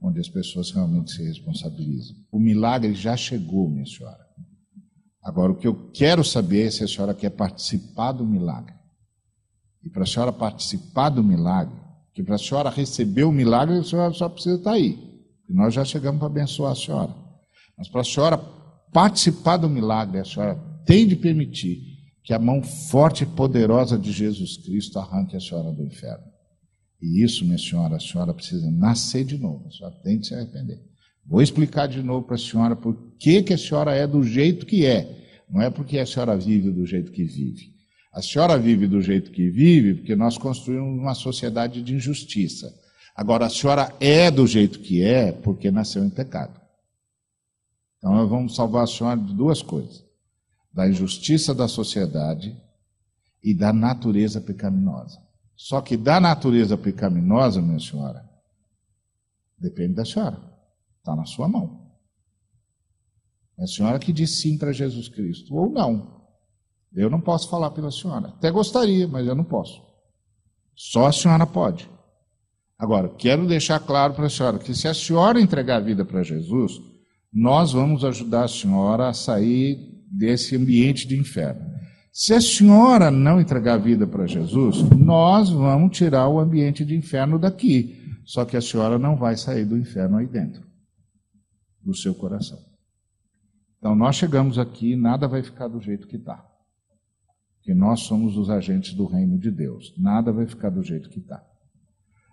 [0.00, 2.14] onde as pessoas realmente se responsabilizam.
[2.30, 4.28] O milagre já chegou, minha senhora.
[5.22, 8.74] Agora, o que eu quero saber é se a senhora quer participar do milagre.
[9.82, 11.74] E para a senhora participar do milagre,
[12.14, 15.22] que para a senhora receber o milagre, a senhora só precisa estar aí.
[15.48, 17.14] E nós já chegamos para abençoar a senhora.
[17.76, 18.38] Mas para a senhora
[18.92, 21.82] participar do milagre, a senhora tem de permitir
[22.24, 26.24] que a mão forte e poderosa de Jesus Cristo arranque a senhora do inferno.
[27.02, 30.34] E isso, minha senhora, a senhora precisa nascer de novo, a senhora tem de se
[30.34, 30.82] arrepender.
[31.26, 34.64] Vou explicar de novo para a senhora por que, que a senhora é do jeito
[34.64, 35.44] que é.
[35.50, 37.74] Não é porque a senhora vive do jeito que vive.
[38.10, 42.74] A senhora vive do jeito que vive porque nós construímos uma sociedade de injustiça.
[43.14, 46.58] Agora, a senhora é do jeito que é porque nasceu em pecado.
[47.98, 50.07] Então, nós vamos salvar a senhora de duas coisas
[50.72, 52.56] da injustiça da sociedade
[53.42, 55.18] e da natureza pecaminosa.
[55.56, 58.28] Só que da natureza pecaminosa, minha senhora,
[59.58, 60.38] depende da senhora.
[60.98, 61.88] Está na sua mão.
[63.58, 66.18] É a senhora que diz sim para Jesus Cristo, ou não.
[66.94, 68.28] Eu não posso falar pela senhora.
[68.28, 69.82] Até gostaria, mas eu não posso.
[70.76, 71.90] Só a senhora pode.
[72.78, 76.22] Agora, quero deixar claro para a senhora que se a senhora entregar a vida para
[76.22, 76.80] Jesus,
[77.32, 81.78] nós vamos ajudar a senhora a sair desse ambiente de inferno.
[82.12, 86.96] Se a senhora não entregar a vida para Jesus, nós vamos tirar o ambiente de
[86.96, 87.96] inferno daqui.
[88.24, 90.62] Só que a senhora não vai sair do inferno aí dentro,
[91.82, 92.58] do seu coração.
[93.78, 96.44] Então nós chegamos aqui, nada vai ficar do jeito que está.
[97.56, 99.94] Porque nós somos os agentes do reino de Deus.
[99.96, 101.42] Nada vai ficar do jeito que está.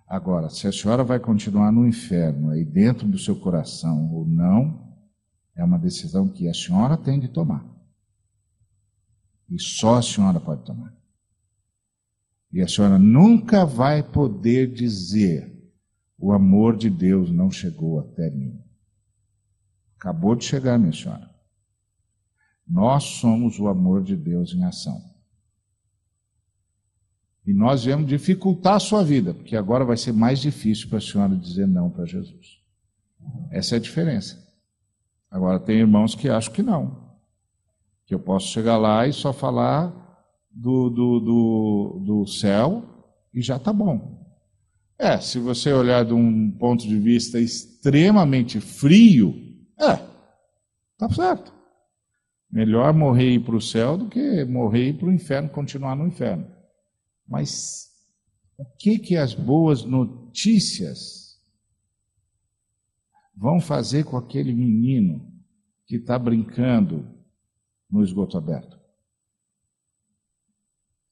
[0.07, 4.84] Agora, se a senhora vai continuar no inferno aí dentro do seu coração ou não,
[5.55, 7.65] é uma decisão que a senhora tem de tomar.
[9.49, 10.93] E só a senhora pode tomar.
[12.51, 15.51] E a senhora nunca vai poder dizer:
[16.17, 18.59] o amor de Deus não chegou até mim.
[19.97, 21.29] Acabou de chegar, minha senhora.
[22.67, 25.01] Nós somos o amor de Deus em ação.
[27.45, 31.01] E nós viemos dificultar a sua vida, porque agora vai ser mais difícil para a
[31.01, 32.59] senhora dizer não para Jesus.
[33.51, 34.44] Essa é a diferença.
[35.29, 37.15] Agora, tem irmãos que acham que não.
[38.05, 39.93] Que eu posso chegar lá e só falar
[40.51, 42.83] do, do, do, do céu
[43.33, 44.23] e já está bom.
[44.97, 49.35] É, se você olhar de um ponto de vista extremamente frio,
[49.77, 49.97] é,
[50.97, 51.53] tá certo.
[52.49, 55.49] Melhor morrer e ir para o céu do que morrer e ir para o inferno,
[55.49, 56.47] continuar no inferno.
[57.27, 57.89] Mas
[58.57, 61.24] o que que as boas notícias
[63.35, 65.31] vão fazer com aquele menino
[65.85, 67.07] que está brincando
[67.89, 68.79] no esgoto aberto?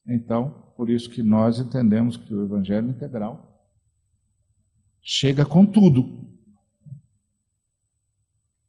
[0.06, 3.54] Então, por isso que nós entendemos que o Evangelho integral
[5.02, 6.24] chega com tudo.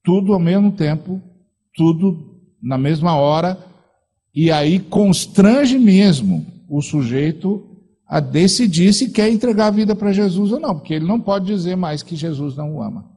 [0.04, 1.22] Tudo ao mesmo tempo,
[1.74, 3.58] tudo na mesma hora,
[4.34, 7.72] e aí constrange mesmo o sujeito
[8.08, 11.46] a decidir se quer entregar a vida para Jesus ou não, porque ele não pode
[11.46, 13.15] dizer mais que Jesus não o ama.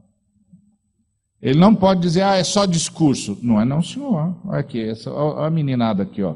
[1.40, 3.38] Ele não pode dizer, ah, é só discurso.
[3.42, 4.36] Não é não, senhor.
[4.44, 6.34] Olha aqui, essa, olha a meninada aqui, ó,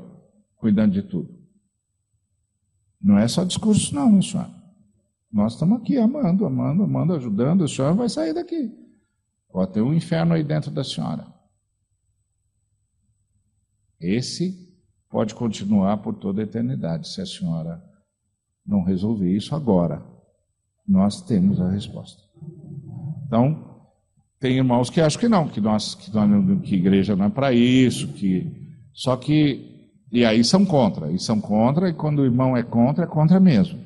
[0.57, 1.29] cuidando de tudo.
[3.01, 4.49] Não é só discurso, não, senhor.
[5.33, 7.63] Nós estamos aqui amando, amando, amando, ajudando.
[7.63, 8.71] O senhor vai sair daqui.
[9.53, 11.27] Ó, tem um inferno aí dentro da senhora.
[14.01, 14.71] Esse
[15.11, 17.83] pode continuar por toda a eternidade, se a senhora
[18.65, 20.03] não resolver isso agora.
[20.87, 22.23] Nós temos a resposta.
[23.27, 23.72] Então,
[24.43, 27.53] tem irmãos que acham que não, que nós, que, nós, que igreja não é para
[27.53, 28.51] isso, que
[28.93, 29.71] só que
[30.11, 33.39] e aí são contra, e são contra, e quando o irmão é contra, é contra
[33.39, 33.81] mesmo.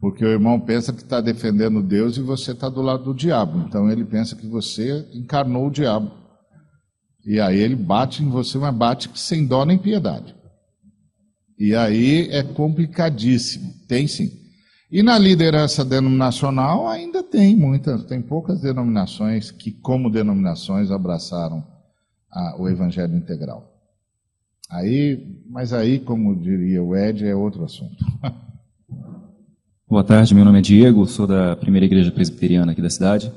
[0.00, 3.64] Porque o irmão pensa que está defendendo Deus e você está do lado do diabo.
[3.66, 6.12] Então ele pensa que você encarnou o diabo.
[7.26, 10.34] E aí ele bate em você, mas bate sem dó nem piedade.
[11.58, 13.74] E aí é complicadíssimo.
[13.88, 14.30] Tem sim.
[14.90, 21.64] E na liderança denominacional ainda tem muitas, tem poucas denominações que, como denominações, abraçaram
[22.30, 23.74] a, o evangelho integral.
[24.70, 28.04] Aí, mas aí, como diria o Ed, é outro assunto.
[29.88, 33.32] Boa tarde, meu nome é Diego, sou da primeira igreja presbiteriana aqui da cidade.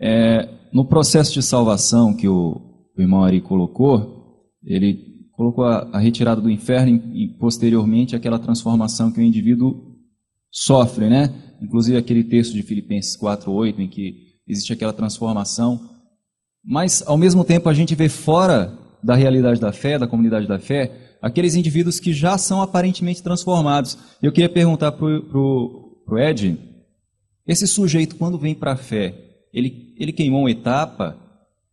[0.00, 2.60] É, no processo de salvação que o,
[2.96, 9.12] o irmão Ari colocou, ele colocou a, a retirada do inferno e posteriormente aquela transformação
[9.12, 9.96] que o indivíduo
[10.50, 11.32] sofre, né?
[11.60, 15.80] Inclusive aquele texto de Filipenses 4:8 em que existe aquela transformação.
[16.64, 20.58] Mas ao mesmo tempo a gente vê fora da realidade da fé, da comunidade da
[20.58, 23.96] fé, aqueles indivíduos que já são aparentemente transformados.
[24.22, 26.58] Eu queria perguntar para o Ed,
[27.46, 29.14] esse sujeito, quando vem para a fé,
[29.52, 31.16] ele, ele queimou uma etapa?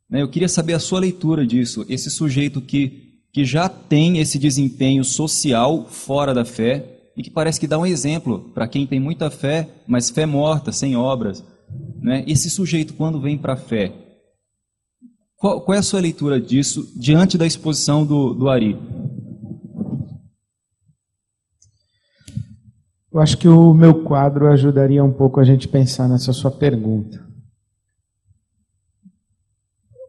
[0.09, 0.21] Né?
[0.21, 1.85] Eu queria saber a sua leitura disso.
[1.89, 7.59] Esse sujeito que, que já tem esse desempenho social fora da fé e que parece
[7.59, 11.43] que dá um exemplo para quem tem muita fé, mas fé morta, sem obras.
[12.01, 12.23] Né?
[12.27, 13.93] Esse sujeito, quando vem para a fé,
[15.37, 18.77] qual, qual, é a sua leitura disso diante da exposição do, do Ari?
[23.13, 27.25] Eu acho que o meu quadro ajudaria um pouco a gente pensar nessa sua pergunta.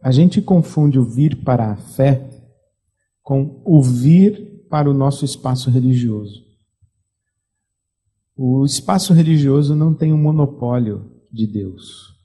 [0.03, 2.29] A gente confunde o vir para a fé
[3.23, 6.46] com o vir para o nosso espaço religioso.
[8.37, 12.15] O espaço religioso não tem um monopólio de Deus.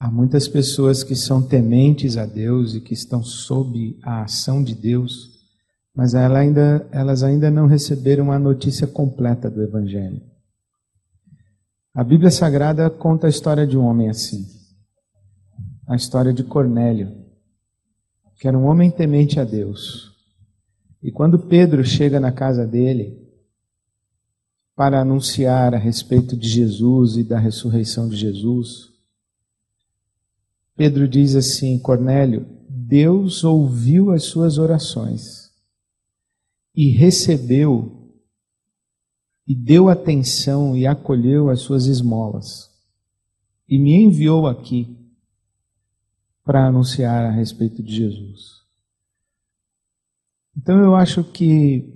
[0.00, 4.74] Há muitas pessoas que são tementes a Deus e que estão sob a ação de
[4.74, 5.36] Deus
[5.96, 10.20] mas ela ainda, elas ainda não receberam a notícia completa do Evangelho.
[11.94, 14.44] A Bíblia Sagrada conta a história de um homem assim.
[15.88, 17.16] A história de Cornélio,
[18.38, 20.12] que era um homem temente a Deus.
[21.02, 23.25] E quando Pedro chega na casa dele
[24.76, 28.92] para anunciar a respeito de Jesus e da ressurreição de Jesus,
[30.76, 35.50] Pedro diz assim: Cornélio, Deus ouviu as suas orações
[36.74, 38.12] e recebeu
[39.48, 42.70] e deu atenção e acolheu as suas esmolas
[43.66, 44.94] e me enviou aqui
[46.44, 48.56] para anunciar a respeito de Jesus.
[50.54, 51.95] Então eu acho que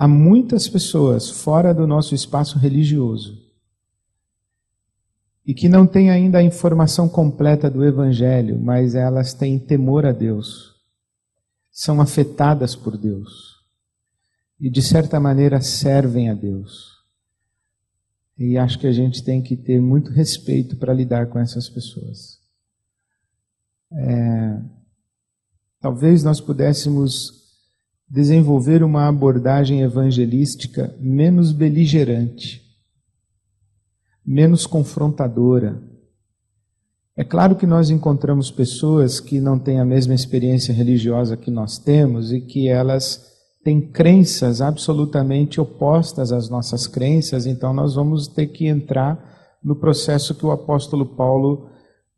[0.00, 3.38] há muitas pessoas fora do nosso espaço religioso
[5.46, 10.12] e que não têm ainda a informação completa do Evangelho, mas elas têm temor a
[10.12, 10.74] Deus,
[11.70, 13.60] são afetadas por Deus
[14.58, 16.98] e de certa maneira servem a Deus.
[18.38, 22.40] E acho que a gente tem que ter muito respeito para lidar com essas pessoas.
[23.92, 24.62] É,
[25.78, 27.39] talvez nós pudéssemos
[28.10, 32.60] desenvolver uma abordagem evangelística menos beligerante,
[34.26, 35.80] menos confrontadora.
[37.16, 41.78] É claro que nós encontramos pessoas que não têm a mesma experiência religiosa que nós
[41.78, 43.28] temos e que elas
[43.62, 49.22] tem crenças absolutamente opostas às nossas crenças, então nós vamos ter que entrar
[49.62, 51.68] no processo que o apóstolo Paulo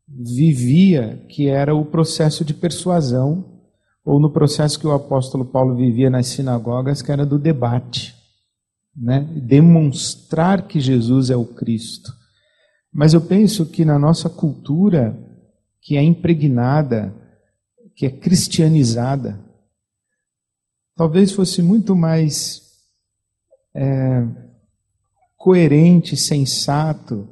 [0.08, 3.51] vivia, que era o processo de persuasão,
[4.04, 8.14] ou no processo que o apóstolo Paulo vivia nas sinagogas, que era do debate,
[8.96, 9.20] né?
[9.34, 12.12] demonstrar que Jesus é o Cristo.
[12.92, 15.16] Mas eu penso que na nossa cultura,
[15.80, 17.14] que é impregnada,
[17.96, 19.40] que é cristianizada,
[20.96, 22.62] talvez fosse muito mais
[23.74, 24.26] é,
[25.36, 27.28] coerente, sensato,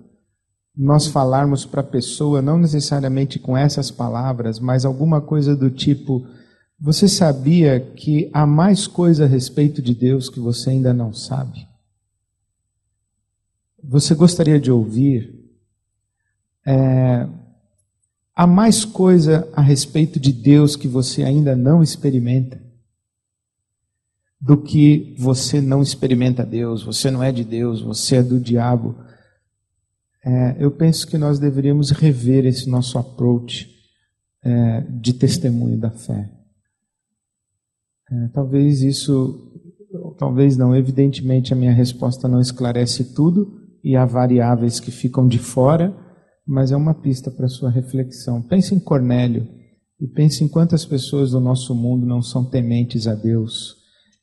[0.77, 6.27] nós falarmos para a pessoa, não necessariamente com essas palavras, mas alguma coisa do tipo:
[6.81, 11.69] Você sabia que há mais coisa a respeito de Deus que você ainda não sabe?
[13.85, 15.39] Você gostaria de ouvir?
[16.67, 17.29] É,
[18.35, 22.63] há mais coisa a respeito de Deus que você ainda não experimenta
[24.41, 28.97] do que você não experimenta Deus, você não é de Deus, você é do diabo.
[30.25, 33.69] É, eu penso que nós deveríamos rever esse nosso approach
[34.43, 36.40] é, de testemunho da fé.
[38.11, 39.53] É, talvez isso,
[40.19, 45.39] talvez não, evidentemente a minha resposta não esclarece tudo e há variáveis que ficam de
[45.39, 45.97] fora,
[46.45, 48.43] mas é uma pista para sua reflexão.
[48.43, 49.47] Pense em Cornélio
[50.01, 53.77] e pense em quantas pessoas do nosso mundo não são tementes a Deus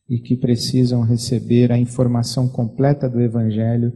[0.09, 3.93] e que precisam receber a informação completa do Evangelho,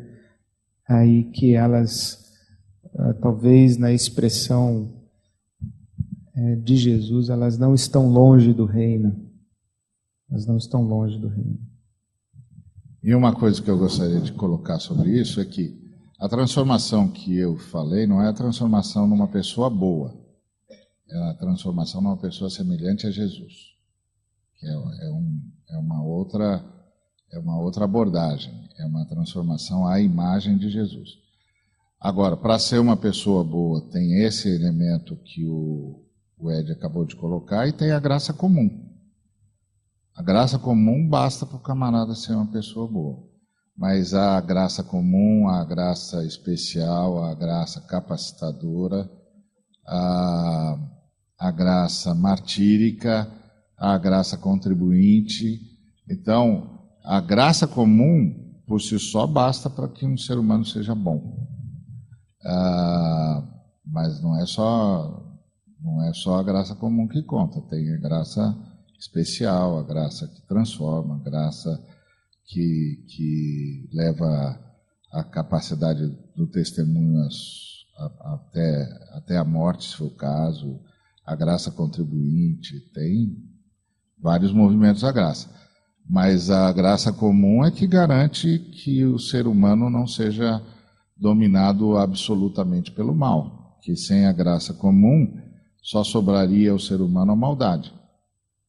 [0.87, 2.17] aí que elas,
[2.97, 4.93] ah, talvez na expressão
[6.33, 9.30] é, de Jesus, elas não estão longe do reino
[10.31, 11.59] mas não estão longe do reino.
[13.03, 15.77] E uma coisa que eu gostaria de colocar sobre isso é que
[16.19, 20.15] a transformação que eu falei não é a transformação numa pessoa boa,
[21.09, 23.53] é a transformação numa pessoa semelhante a Jesus,
[24.57, 26.63] que é, é, um, é uma outra
[27.33, 31.17] é uma outra abordagem, é uma transformação à imagem de Jesus.
[31.99, 36.03] Agora, para ser uma pessoa boa, tem esse elemento que o,
[36.37, 38.90] o Ed acabou de colocar e tem a graça comum.
[40.15, 43.23] A graça comum basta para o camarada ser uma pessoa boa.
[43.77, 49.09] Mas a graça comum, a graça especial, a graça capacitadora,
[49.87, 50.77] a,
[51.39, 53.27] a graça martírica,
[53.77, 55.59] a graça contribuinte.
[56.09, 61.47] Então, a graça comum, por si só, basta para que um ser humano seja bom.
[62.45, 63.43] Ah,
[63.85, 65.27] mas não é só
[65.79, 68.55] não é só a graça comum que conta, tem a graça
[69.01, 71.83] especial, a graça que transforma, a graça
[72.45, 74.59] que, que leva
[75.11, 77.19] a capacidade do testemunho
[78.19, 78.83] até,
[79.13, 80.79] até a morte, se for o caso,
[81.25, 83.35] a graça contribuinte, tem
[84.21, 85.49] vários movimentos da graça.
[86.07, 90.61] Mas a graça comum é que garante que o ser humano não seja
[91.17, 95.39] dominado absolutamente pelo mal, que sem a graça comum
[95.81, 98.00] só sobraria ao ser humano a maldade.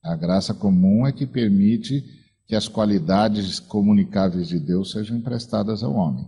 [0.02, 2.04] A graça comum é que permite
[2.46, 6.26] que as qualidades comunicáveis de Deus sejam emprestadas ao homem.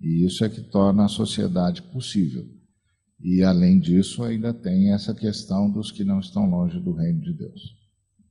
[0.00, 2.44] E isso é que torna a sociedade possível.
[3.20, 7.32] E, além disso, ainda tem essa questão dos que não estão longe do reino de
[7.32, 7.74] Deus.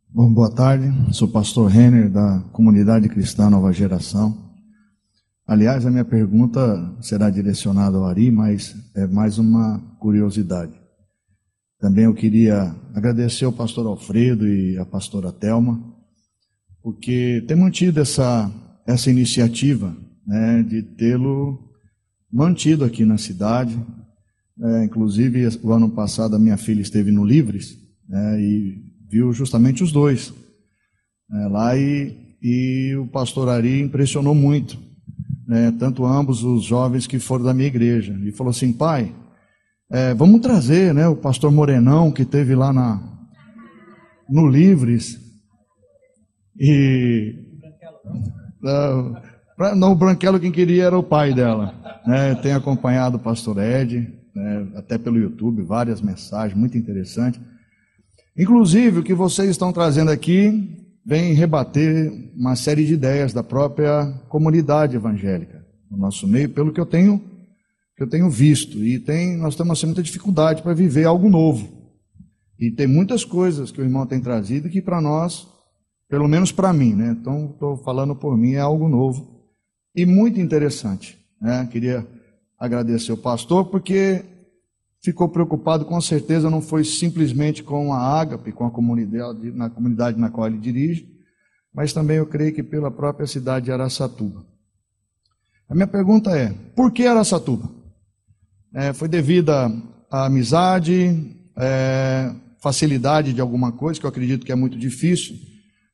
[0.10, 0.88] Bom, boa tarde.
[1.12, 4.46] Sou pastor Renner, da Comunidade Cristã Nova Geração.
[5.46, 10.85] Aliás, a minha pergunta será direcionada ao Ari, mas é mais uma curiosidade.
[11.80, 15.94] Também eu queria agradecer ao pastor Alfredo e a pastora Telma,
[16.82, 18.52] porque tem mantido essa,
[18.88, 19.96] essa iniciativa
[20.26, 21.60] né, de tê-lo
[22.32, 23.78] mantido aqui na cidade.
[24.62, 29.84] É, inclusive, o ano passado a minha filha esteve no Livres né, e viu justamente
[29.84, 30.34] os dois
[31.30, 34.80] né, lá e, e o pastor Ari impressionou muito,
[35.46, 38.18] né, tanto ambos os jovens que foram da minha igreja.
[38.24, 39.14] E falou assim, pai,
[39.92, 43.02] é, vamos trazer né, o pastor Morenão, que teve lá na,
[44.30, 45.20] no Livres.
[46.60, 47.36] E.
[48.64, 51.74] Uh, não, o Branquelo quem queria era o pai dela.
[52.06, 52.36] Né?
[52.36, 57.40] Tem acompanhado o pastor Ed, né, até pelo YouTube, várias mensagens, muito interessante.
[58.38, 64.12] Inclusive, o que vocês estão trazendo aqui vem rebater uma série de ideias da própria
[64.28, 67.35] comunidade evangélica no nosso meio, pelo que eu tenho
[67.96, 68.84] que eu tenho visto.
[68.84, 71.68] E tem, nós temos assim, muita dificuldade para viver algo novo.
[72.60, 75.48] E tem muitas coisas que o irmão tem trazido que para nós,
[76.10, 77.16] pelo menos para mim, né?
[77.20, 79.36] Então, estou falando por mim, é algo novo
[79.96, 81.18] e muito interessante.
[81.42, 81.68] Né?
[81.72, 82.06] Queria
[82.60, 84.24] agradecer o pastor, porque
[85.02, 90.20] ficou preocupado, com certeza não foi simplesmente com a Ágape, com a comunidade, na comunidade
[90.20, 91.08] na qual ele dirige,
[91.74, 94.46] mas também eu creio que pela própria cidade de Araçatuba.
[95.70, 97.70] A minha pergunta é: por que Araçatuba?
[98.76, 99.72] É, foi devida
[100.12, 105.38] à amizade, é, facilidade de alguma coisa, que eu acredito que é muito difícil,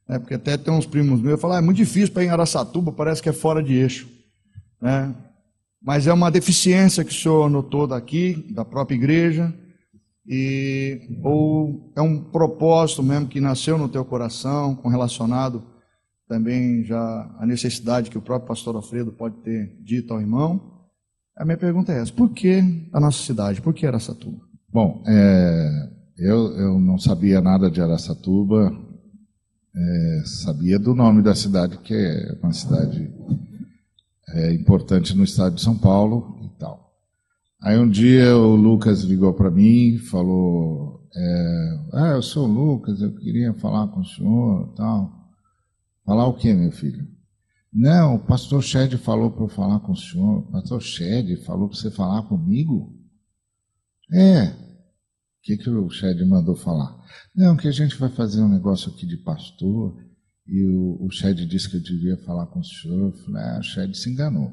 [0.10, 2.28] né, porque até tem uns primos meus que falam, ah, é muito difícil para ir
[2.28, 4.10] em Araçatuba, parece que é fora de eixo.
[4.82, 5.14] Né?
[5.80, 9.54] Mas é uma deficiência que o senhor notou daqui, da própria igreja,
[10.28, 15.64] e, ou é um propósito mesmo que nasceu no teu coração, com relacionado
[16.28, 20.71] também já à necessidade que o próprio pastor Alfredo pode ter dito ao irmão,
[21.38, 23.62] a minha pergunta é essa: por que a nossa cidade?
[23.62, 24.42] Por que Araçatuba?
[24.72, 28.72] Bom, é, Eu, eu não sabia nada de Araçatuba,
[29.76, 33.12] é, sabia do nome da cidade, que é uma cidade
[34.30, 36.92] é, importante no estado de São Paulo e tal.
[37.62, 43.02] Aí um dia o Lucas ligou para mim, falou: é, Ah, eu sou o Lucas,
[43.02, 45.12] eu queria falar com o senhor tal.
[46.06, 47.08] Falar o que, meu filho?
[47.74, 50.40] Não, o pastor Shed falou para eu falar com o senhor.
[50.40, 52.94] O pastor Shed falou para você falar comigo?
[54.12, 54.48] É.
[54.48, 57.02] O que, que o Shed mandou falar?
[57.34, 59.98] Não, que a gente vai fazer um negócio aqui de pastor.
[60.46, 63.14] E o, o Shed disse que eu devia falar com o senhor.
[63.14, 64.50] Eu falei, ah, o Shed se enganou.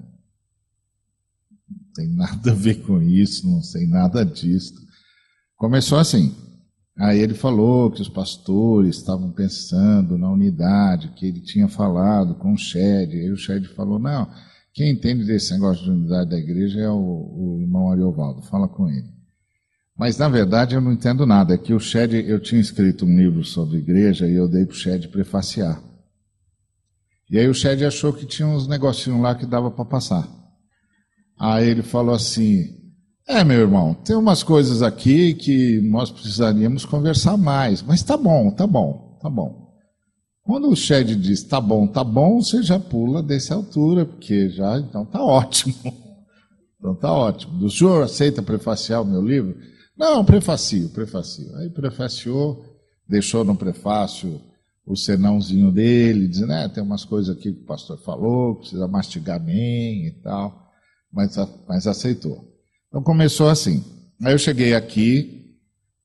[1.69, 4.75] Não tem nada a ver com isso, não sei nada disso.
[5.57, 6.35] Começou assim.
[6.99, 12.53] Aí ele falou que os pastores estavam pensando na unidade, que ele tinha falado com
[12.53, 13.15] o Shed.
[13.15, 14.29] Aí o Shed falou: não,
[14.75, 18.89] quem entende desse negócio de unidade da igreja é o, o irmão Ariovaldo, fala com
[18.89, 19.07] ele.
[19.97, 21.55] Mas na verdade eu não entendo nada.
[21.55, 24.75] É que o Shed, eu tinha escrito um livro sobre igreja e eu dei para
[24.75, 25.81] o Shed prefaciar.
[27.31, 30.29] E aí o Shed achou que tinha uns negocinhos lá que dava para passar.
[31.39, 32.78] Aí ele falou assim:
[33.29, 38.51] é, meu irmão, tem umas coisas aqui que nós precisaríamos conversar mais, mas tá bom,
[38.51, 39.69] tá bom, tá bom.
[40.43, 44.79] Quando o Shed diz tá bom, tá bom, você já pula dessa altura, porque já,
[44.79, 45.75] então tá ótimo.
[46.81, 47.65] Então tá ótimo.
[47.65, 49.57] O senhor aceita prefaciar o meu livro?
[49.97, 51.53] Não, prefacio, prefacio.
[51.57, 52.65] Aí prefaciou,
[53.09, 54.41] deixou no prefácio
[54.87, 59.45] o senãozinho dele, dizendo, né, tem umas coisas aqui que o pastor falou, precisa mastigar
[59.45, 60.71] bem e tal,
[61.13, 61.37] mas,
[61.69, 62.58] mas aceitou.
[62.89, 63.85] Então começou assim.
[64.23, 65.57] Aí eu cheguei aqui,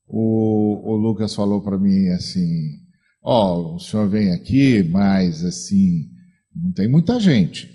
[0.07, 2.79] o, o Lucas falou para mim assim:
[3.21, 6.09] Ó, oh, o senhor vem aqui, mas assim,
[6.55, 7.69] não tem muita gente.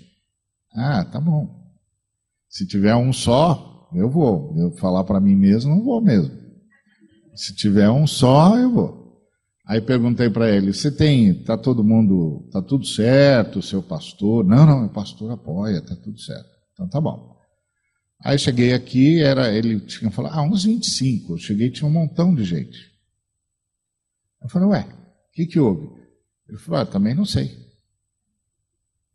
[0.73, 1.59] Ah, tá bom.
[2.47, 4.55] Se tiver um só, eu vou.
[4.57, 6.31] Eu falar para mim mesmo, não vou mesmo.
[7.35, 8.99] Se tiver um só, eu vou.
[9.65, 14.45] Aí perguntei para ele: você tem, tá todo mundo, tá tudo certo, seu pastor?
[14.45, 16.49] Não, não, o pastor apoia, tá tudo certo.
[16.73, 17.38] Então tá bom.
[18.21, 21.33] Aí cheguei aqui, era, ele tinha falado, ah, uns 25.
[21.33, 22.93] Eu cheguei tinha um montão de gente.
[24.41, 25.87] Eu falei, ué, o que, que houve?
[26.47, 27.57] Ele falou, ah, também não sei.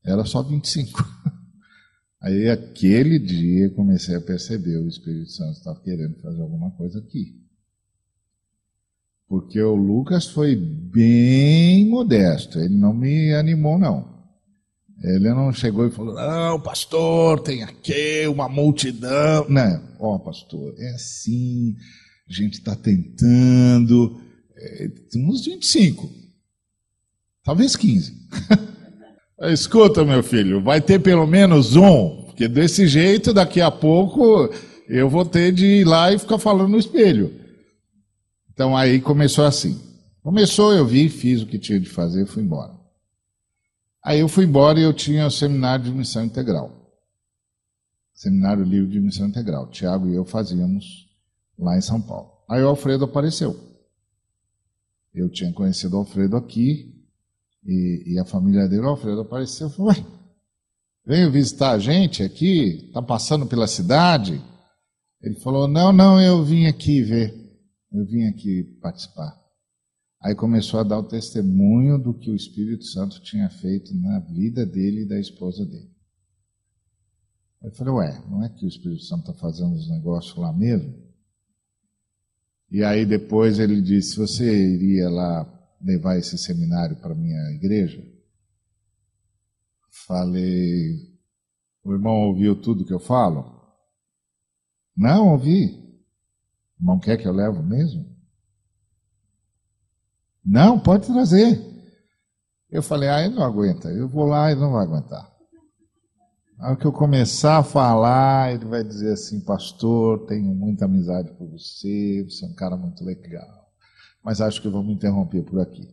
[0.02, 1.02] Era só 25.
[2.20, 7.44] Aí aquele dia comecei a perceber o Espírito Santo estava querendo fazer alguma coisa aqui.
[9.28, 14.13] Porque o Lucas foi bem modesto, ele não me animou não.
[15.04, 19.44] Ele não chegou e falou: Não, pastor, tem aqui uma multidão.
[19.50, 21.76] Não, ó, oh, pastor, é assim,
[22.28, 24.18] a gente está tentando.
[24.56, 26.10] É, uns 25,
[27.44, 28.14] talvez 15.
[29.52, 34.48] Escuta, meu filho, vai ter pelo menos um, porque desse jeito, daqui a pouco,
[34.88, 37.30] eu vou ter de ir lá e ficar falando no espelho.
[38.50, 39.78] Então aí começou assim.
[40.22, 42.72] Começou, eu vi, fiz o que tinha de fazer, fui embora.
[44.04, 46.70] Aí eu fui embora e eu tinha o seminário de missão integral.
[48.12, 49.70] Seminário livre de missão integral.
[49.70, 51.08] Tiago e eu fazíamos
[51.58, 52.30] lá em São Paulo.
[52.48, 53.58] Aí o Alfredo apareceu.
[55.14, 56.94] Eu tinha conhecido o Alfredo aqui
[57.64, 59.68] e, e a família dele, o Alfredo apareceu.
[59.68, 60.04] Eu falei,
[61.06, 62.86] ué, visitar a gente aqui?
[62.88, 64.42] Está passando pela cidade?
[65.22, 67.32] Ele falou, não, não, eu vim aqui ver.
[67.90, 69.43] Eu vim aqui participar.
[70.24, 74.64] Aí começou a dar o testemunho do que o Espírito Santo tinha feito na vida
[74.64, 75.94] dele e da esposa dele.
[77.62, 80.98] Eu falei, ué, não é que o Espírito Santo está fazendo os negócios lá mesmo?
[82.70, 88.02] E aí depois ele disse, você iria lá levar esse seminário para minha igreja?
[90.06, 91.18] Falei,
[91.84, 93.62] o irmão ouviu tudo que eu falo?
[94.96, 95.66] Não, ouvi.
[96.78, 98.13] O irmão quer que eu levo mesmo?
[100.44, 101.60] Não, pode trazer.
[102.70, 103.88] Eu falei, ah, ele não aguenta.
[103.88, 105.32] Eu vou lá e não vai aguentar.
[106.58, 111.46] Hora que eu começar a falar, ele vai dizer assim, pastor, tenho muita amizade por
[111.48, 113.68] você, você é um cara muito legal.
[114.24, 115.88] Mas acho que vamos interromper por aqui.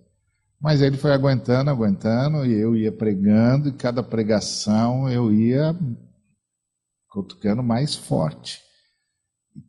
[0.61, 5.75] Mas ele foi aguentando, aguentando, e eu ia pregando, e cada pregação eu ia
[7.09, 8.61] cutucando mais forte.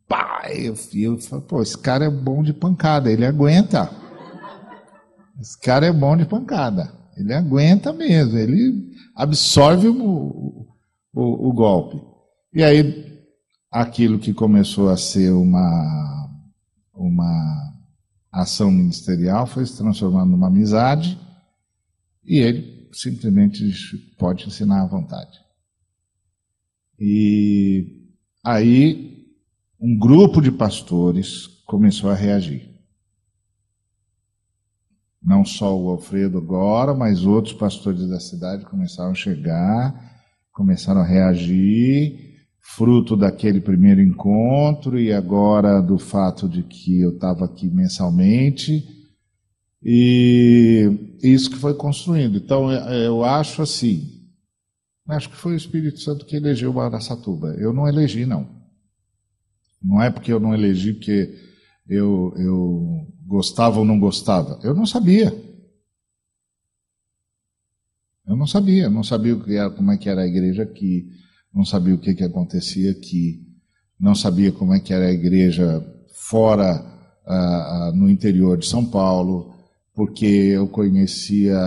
[0.07, 3.89] Pá, eu, eu falei, pô, esse cara é bom de pancada, ele aguenta.
[5.43, 6.89] Esse cara é bom de pancada.
[7.17, 10.65] Ele aguenta mesmo, ele absorve o,
[11.13, 12.01] o, o golpe.
[12.53, 13.21] E aí,
[13.69, 16.29] aquilo que começou a ser uma,
[16.93, 17.73] uma
[18.31, 21.19] ação ministerial foi se transformando numa amizade
[22.23, 23.69] e ele simplesmente
[24.17, 25.39] pode ensinar à vontade.
[26.97, 28.07] E
[28.41, 29.27] aí,
[29.77, 32.72] um grupo de pastores começou a reagir.
[35.23, 39.93] Não só o Alfredo agora, mas outros pastores da cidade começaram a chegar,
[40.51, 47.45] começaram a reagir, fruto daquele primeiro encontro e agora do fato de que eu estava
[47.45, 48.85] aqui mensalmente.
[49.81, 52.37] E isso que foi construindo.
[52.37, 54.23] Então, eu acho assim,
[55.07, 57.53] acho que foi o Espírito Santo que elegeu o Araçatuba.
[57.57, 58.47] Eu não elegi, não.
[59.81, 61.33] Não é porque eu não elegi porque
[61.87, 62.92] eu, eu
[63.25, 64.59] gostava ou não gostava.
[64.63, 65.33] Eu não sabia.
[68.25, 71.09] Eu não sabia, não sabia era, como é que era a igreja aqui,
[71.53, 73.41] não sabia o que, que acontecia aqui,
[73.99, 76.93] não sabia como é que era a igreja fora,
[77.93, 79.53] no interior de São Paulo,
[79.95, 81.57] porque eu conhecia,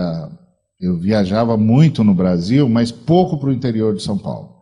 [0.79, 4.57] eu viajava muito no Brasil, mas pouco para o interior de São Paulo.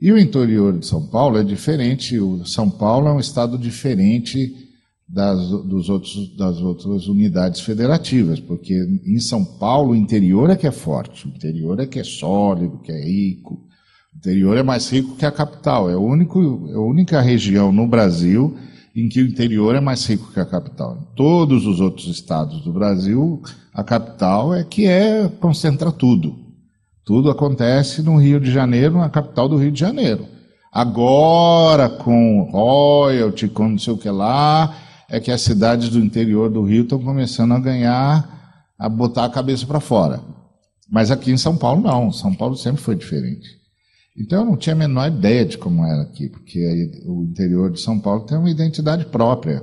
[0.00, 4.61] E o interior de São Paulo é diferente, o São Paulo é um estado diferente
[5.08, 8.74] das, dos outros, das outras unidades federativas, porque
[9.04, 12.78] em São Paulo o interior é que é forte, o interior é que é sólido,
[12.78, 13.54] que é rico,
[14.14, 17.72] o interior é mais rico que a capital, é, o único, é a única região
[17.72, 18.56] no Brasil
[18.94, 20.98] em que o interior é mais rico que a capital.
[20.98, 23.42] Em todos os outros estados do Brasil,
[23.72, 26.36] a capital é que é concentra tudo.
[27.04, 30.26] Tudo acontece no Rio de Janeiro, na capital do Rio de Janeiro.
[30.70, 34.74] Agora, com royalty, com não sei o que lá,
[35.12, 39.30] é que as cidades do interior do Rio estão começando a ganhar, a botar a
[39.30, 40.22] cabeça para fora.
[40.90, 43.46] Mas aqui em São Paulo não, São Paulo sempre foi diferente.
[44.16, 47.78] Então eu não tinha a menor ideia de como era aqui, porque o interior de
[47.78, 49.62] São Paulo tem uma identidade própria,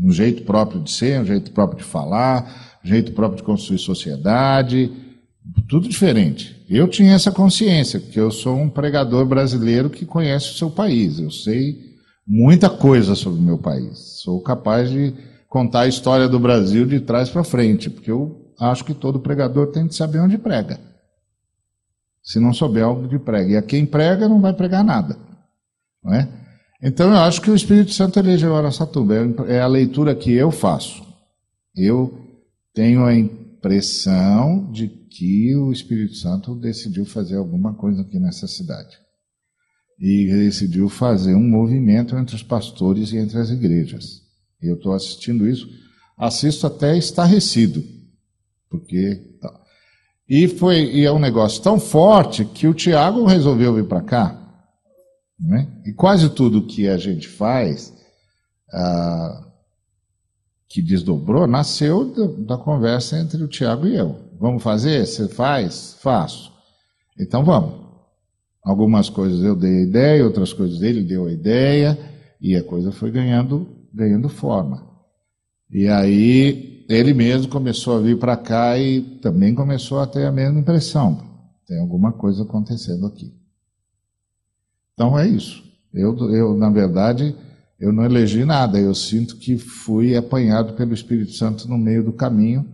[0.00, 3.78] um jeito próprio de ser, um jeito próprio de falar, um jeito próprio de construir
[3.78, 4.90] sociedade,
[5.68, 6.64] tudo diferente.
[6.70, 11.18] Eu tinha essa consciência, porque eu sou um pregador brasileiro que conhece o seu país,
[11.18, 11.91] eu sei
[12.26, 14.20] muita coisa sobre o meu país.
[14.22, 15.14] Sou capaz de
[15.48, 19.68] contar a história do Brasil de trás para frente, porque eu acho que todo pregador
[19.68, 20.80] tem que saber onde prega.
[22.22, 23.52] Se não souber onde prega.
[23.52, 25.16] E a quem prega não vai pregar nada.
[26.02, 26.28] Não é?
[26.80, 29.14] Então eu acho que o Espírito Santo elegeu Araçatuba.
[29.48, 31.02] É a leitura que eu faço.
[31.74, 32.18] Eu
[32.72, 39.01] tenho a impressão de que o Espírito Santo decidiu fazer alguma coisa aqui nessa cidade
[39.98, 44.22] e decidiu fazer um movimento entre os pastores e entre as igrejas.
[44.60, 45.68] Eu estou assistindo isso,
[46.16, 47.82] assisto até estarrecido,
[48.70, 49.60] porque tá.
[50.28, 54.38] e foi e é um negócio tão forte que o Tiago resolveu vir para cá,
[55.38, 55.68] né?
[55.84, 57.92] E quase tudo que a gente faz
[58.72, 59.48] ah,
[60.68, 64.18] que desdobrou nasceu da, da conversa entre o Tiago e eu.
[64.40, 65.06] Vamos fazer?
[65.06, 65.96] Você faz?
[66.00, 66.50] Faço.
[67.18, 67.81] Então vamos.
[68.64, 71.98] Algumas coisas eu dei a ideia, outras coisas ele deu a ideia,
[72.40, 74.88] e a coisa foi ganhando, ganhando forma.
[75.70, 80.32] E aí ele mesmo começou a vir para cá e também começou a ter a
[80.32, 81.32] mesma impressão.
[81.66, 83.32] Tem alguma coisa acontecendo aqui.
[84.94, 85.64] Então é isso.
[85.92, 87.34] Eu, eu na verdade,
[87.80, 88.78] eu não elegi nada.
[88.78, 92.68] Eu sinto que fui apanhado pelo Espírito Santo no meio do caminho.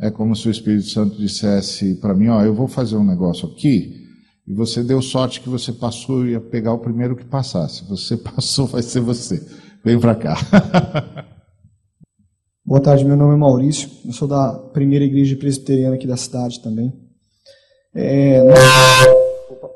[0.00, 3.48] É como se o Espírito Santo dissesse para mim: Ó, eu vou fazer um negócio
[3.48, 4.01] aqui
[4.46, 7.84] e você deu sorte que você passou e ia pegar o primeiro que passasse.
[7.88, 9.44] Você passou, vai ser você.
[9.84, 10.36] Vem para cá.
[12.64, 13.90] Boa tarde, meu nome é Maurício.
[14.04, 16.92] Eu sou da primeira igreja presbiteriana aqui da cidade também.
[17.94, 18.58] É, nós...
[19.50, 19.68] Opa,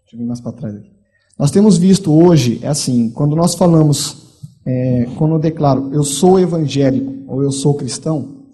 [0.00, 0.90] deixa eu vir mais para trás aqui.
[1.38, 6.38] Nós temos visto hoje, é assim, quando nós falamos, é, quando eu declaro eu sou
[6.38, 8.46] evangélico ou eu sou cristão,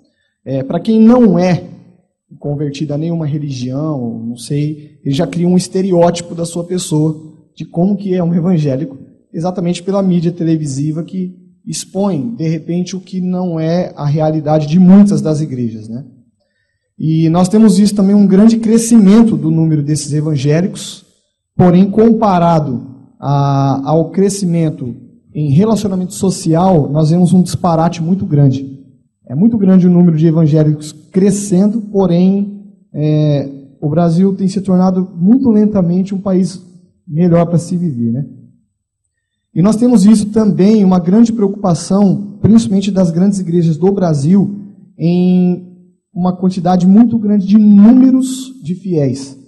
[0.44, 1.68] é, para quem não é
[2.38, 7.64] convertido a nenhuma religião, não sei, ele já cria um estereótipo da sua pessoa, de
[7.64, 8.98] como que é um evangélico,
[9.32, 11.34] exatamente pela mídia televisiva que
[11.66, 15.88] expõe, de repente, o que não é a realidade de muitas das igrejas.
[15.88, 16.05] Né?
[16.98, 21.05] E nós temos visto também um grande crescimento do número desses evangélicos,
[21.57, 22.86] porém, comparado
[23.18, 24.96] a, ao crescimento
[25.34, 28.78] em relacionamento social, nós vemos um disparate muito grande.
[29.28, 33.48] É muito grande o número de evangélicos crescendo, porém, é,
[33.80, 36.60] o Brasil tem se tornado muito lentamente um país
[37.06, 38.12] melhor para se viver.
[38.12, 38.26] Né?
[39.54, 44.56] E nós temos visto também uma grande preocupação, principalmente das grandes igrejas do Brasil,
[44.98, 45.66] em
[46.12, 49.38] uma quantidade muito grande de números de fiéis.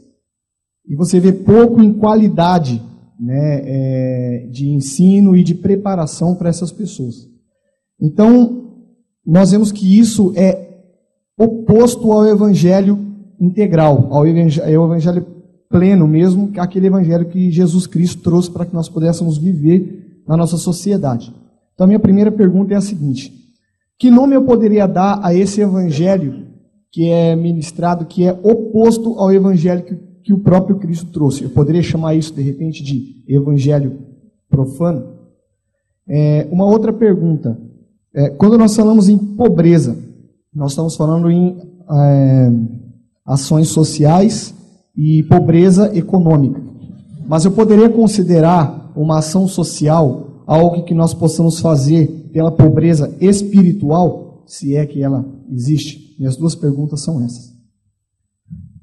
[0.89, 2.83] E você vê pouco em qualidade
[3.21, 7.29] né, é, de ensino e de preparação para essas pessoas.
[8.01, 8.63] Então,
[9.25, 10.69] nós vemos que isso é
[11.39, 13.12] oposto ao evangelho
[13.43, 15.27] integral, ao evangelho
[15.69, 20.57] pleno mesmo, aquele evangelho que Jesus Cristo trouxe para que nós pudéssemos viver na nossa
[20.57, 21.35] sociedade.
[21.75, 23.33] Então, a minha primeira pergunta é a seguinte:
[23.99, 26.47] Que nome eu poderia dar a esse evangelho
[26.93, 31.43] que é ministrado, que é oposto ao evangelho que, que o próprio Cristo trouxe?
[31.43, 33.99] Eu poderia chamar isso, de repente, de evangelho
[34.49, 35.17] profano?
[36.07, 37.59] É, uma outra pergunta.
[38.15, 39.97] É, quando nós falamos em pobreza,
[40.55, 41.57] nós estamos falando em
[41.91, 42.51] é,
[43.33, 44.55] ações sociais
[44.97, 46.63] e pobreza econômica.
[47.27, 54.45] Mas eu poderia considerar uma ação social algo que nós possamos fazer pela pobreza espiritual,
[54.47, 56.17] se é que ela existe?
[56.19, 57.53] Minhas duas perguntas são essas.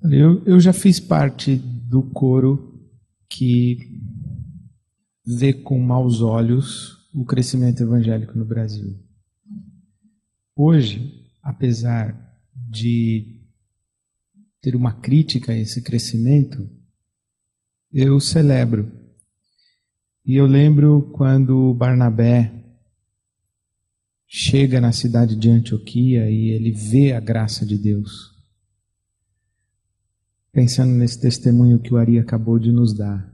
[0.03, 2.79] Eu, eu já fiz parte do coro
[3.29, 3.77] que
[5.25, 8.95] vê com maus olhos o crescimento evangélico no Brasil.
[10.55, 12.15] Hoje, apesar
[12.69, 13.38] de
[14.61, 16.69] ter uma crítica a esse crescimento,
[17.91, 18.91] eu celebro.
[20.25, 22.53] E eu lembro quando Barnabé
[24.27, 28.37] chega na cidade de Antioquia e ele vê a graça de Deus.
[30.51, 33.33] Pensando nesse testemunho que o Ari acabou de nos dar.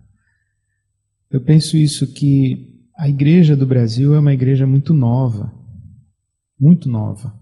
[1.29, 5.53] Eu penso isso que a igreja do Brasil é uma igreja muito nova,
[6.57, 7.37] muito nova.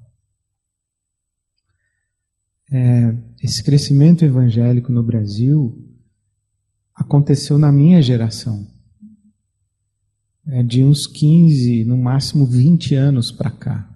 [2.71, 5.77] É, esse crescimento evangélico no Brasil
[6.95, 8.65] aconteceu na minha geração.
[10.47, 13.89] É de uns 15, no máximo 20 anos para cá.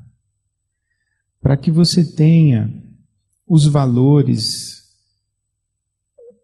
[1.39, 2.74] Para que você tenha
[3.48, 4.84] os valores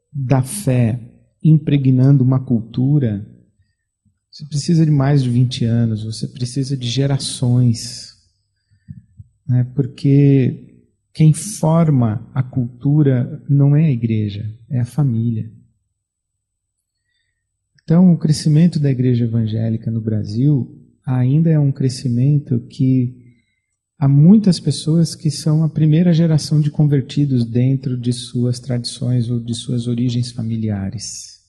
[0.09, 0.97] da fé
[1.43, 3.27] impregnando uma cultura,
[4.31, 8.15] você precisa de mais de 20 anos, você precisa de gerações.
[9.45, 9.65] Né?
[9.75, 10.72] Porque
[11.13, 15.51] quem forma a cultura não é a igreja, é a família.
[17.83, 23.13] Então, o crescimento da igreja evangélica no Brasil ainda é um crescimento que
[23.99, 29.39] há muitas pessoas que são a primeira geração de convertidos dentro de suas tradições ou
[29.39, 31.41] de suas origens familiares.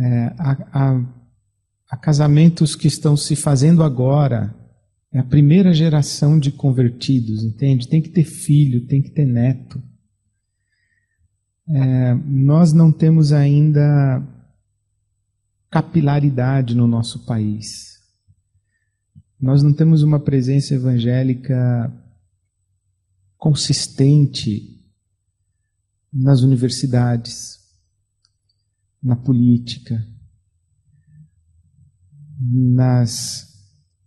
[0.00, 1.14] É, há, há,
[1.90, 4.54] há casamentos que estão se fazendo agora
[5.14, 7.86] é a primeira geração de convertidos, entende?
[7.86, 9.80] Tem que ter filho, tem que ter neto.
[11.68, 14.20] É, nós não temos ainda
[15.70, 18.00] capilaridade no nosso país.
[19.40, 21.92] Nós não temos uma presença evangélica
[23.36, 24.84] consistente
[26.12, 27.60] nas universidades,
[29.00, 30.04] na política,
[32.40, 33.53] nas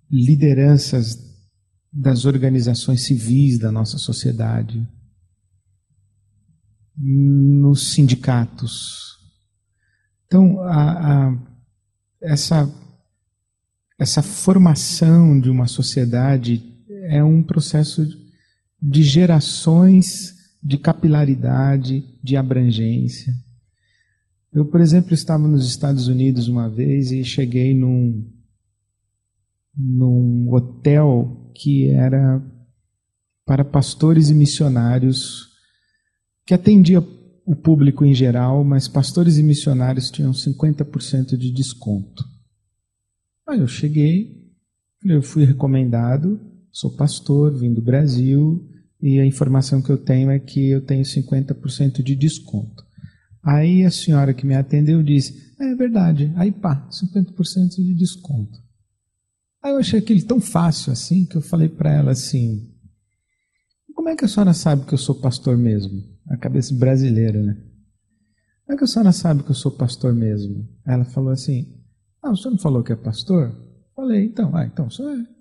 [0.09, 1.17] lideranças
[1.91, 4.87] das organizações civis da nossa sociedade,
[6.95, 9.17] nos sindicatos.
[10.25, 11.37] Então, a, a,
[12.21, 12.71] essa,
[13.99, 16.63] essa formação de uma sociedade
[17.09, 18.05] é um processo
[18.81, 23.33] de gerações de capilaridade, de abrangência.
[24.51, 28.25] Eu, por exemplo, estava nos Estados Unidos uma vez e cheguei num,
[29.77, 32.41] num hotel que era
[33.45, 35.47] para pastores e missionários,
[36.45, 36.99] que atendia
[37.45, 42.25] o público em geral, mas pastores e missionários tinham 50% de desconto.
[43.47, 44.51] Aí eu cheguei,
[45.05, 48.67] eu fui recomendado, sou pastor, vim do Brasil,
[49.01, 52.83] e a informação que eu tenho é que eu tenho 50% de desconto.
[53.41, 58.66] Aí a senhora que me atendeu disse: É verdade, aí pá, 50% de desconto.
[59.63, 62.69] Aí eu achei aquilo tão fácil assim que eu falei para ela assim:
[63.93, 66.03] Como é que a senhora sabe que eu sou pastor mesmo?
[66.29, 67.57] A cabeça brasileira, né?
[68.65, 70.67] Como é que a senhora sabe que eu sou pastor mesmo?
[70.85, 71.73] Ela falou assim:
[72.21, 73.55] Ah, o senhor não falou que é pastor?
[73.95, 75.37] Falei, então, ah, então o senhor é.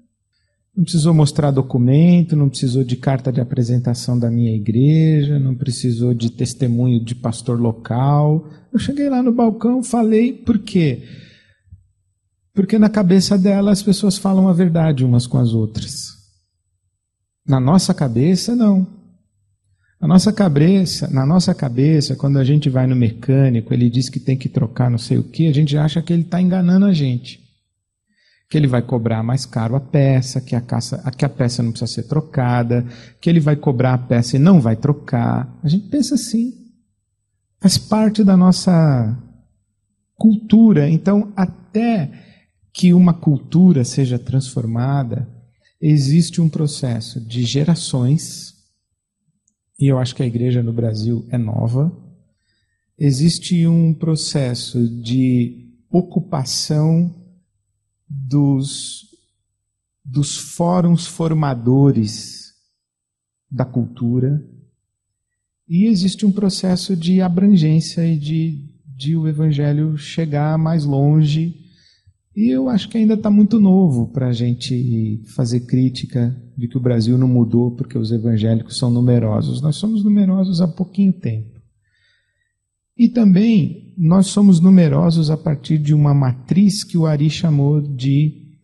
[0.75, 6.15] Não precisou mostrar documento, não precisou de carta de apresentação da minha igreja, não precisou
[6.15, 8.49] de testemunho de pastor local.
[8.73, 11.03] Eu cheguei lá no balcão, falei, por quê?
[12.57, 16.17] Porque na cabeça dela as pessoas falam a verdade umas com as outras.
[17.47, 18.87] Na nossa cabeça, não.
[20.01, 24.19] Na nossa cabeça, na nossa cabeça, quando a gente vai no mecânico, ele diz que
[24.19, 26.95] tem que trocar não sei o que, a gente acha que ele está enganando a
[26.95, 27.41] gente.
[28.49, 31.73] Que ele vai cobrar mais caro a peça, que a, caça, que a peça não
[31.73, 32.87] precisa ser trocada,
[33.21, 35.47] que ele vai cobrar a peça e não vai trocar.
[35.63, 36.55] A gente pensa assim.
[37.61, 39.15] Faz parte da nossa
[40.17, 40.89] cultura.
[40.89, 42.25] Então, até
[42.77, 45.27] que uma cultura seja transformada,
[45.81, 48.55] existe um processo de gerações,
[49.81, 51.91] e eu acho que a igreja no Brasil é nova,
[52.99, 57.15] existe um processo de ocupação
[58.07, 59.07] dos
[60.05, 62.53] dos fóruns formadores
[63.51, 64.41] da cultura,
[65.67, 71.66] e existe um processo de abrangência e de, de o evangelho chegar mais longe.
[72.37, 76.77] E eu acho que ainda está muito novo para a gente fazer crítica de que
[76.77, 79.63] o Brasil não mudou porque os evangélicos são numerosos.
[79.63, 81.59] Nós somos numerosos há pouquinho tempo.
[82.95, 88.59] E também nós somos numerosos a partir de uma matriz que o Ari chamou de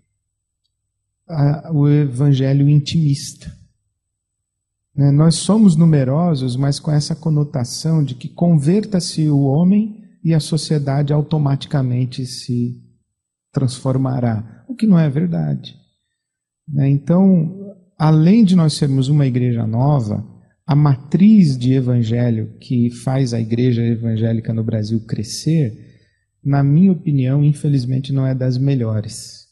[1.26, 3.50] a, o evangelho intimista.
[4.94, 5.10] Né?
[5.10, 11.10] Nós somos numerosos, mas com essa conotação de que converta-se o homem e a sociedade
[11.10, 12.81] automaticamente se
[13.52, 15.76] transformará, o que não é verdade.
[16.66, 16.88] Né?
[16.88, 20.26] Então, além de nós sermos uma igreja nova,
[20.66, 25.92] a matriz de evangelho que faz a igreja evangélica no Brasil crescer,
[26.42, 29.46] na minha opinião, infelizmente não é das melhores.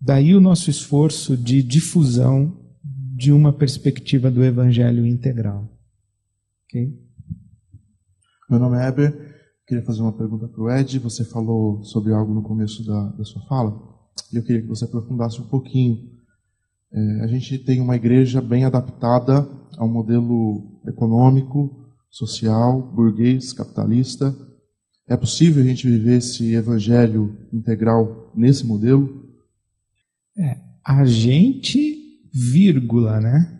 [0.00, 2.56] Daí o nosso esforço de difusão
[3.16, 5.68] de uma perspectiva do evangelho integral.
[6.64, 6.94] Ok?
[8.48, 9.27] Meu nome é Eber.
[9.68, 10.98] Queria fazer uma pergunta para o Ed.
[10.98, 13.78] Você falou sobre algo no começo da, da sua fala
[14.32, 16.08] e eu queria que você aprofundasse um pouquinho.
[16.90, 19.46] É, a gente tem uma igreja bem adaptada
[19.76, 24.34] ao modelo econômico, social, burguês, capitalista.
[25.06, 29.28] É possível a gente viver esse evangelho integral nesse modelo?
[30.38, 33.54] É, a gente vírgula, né?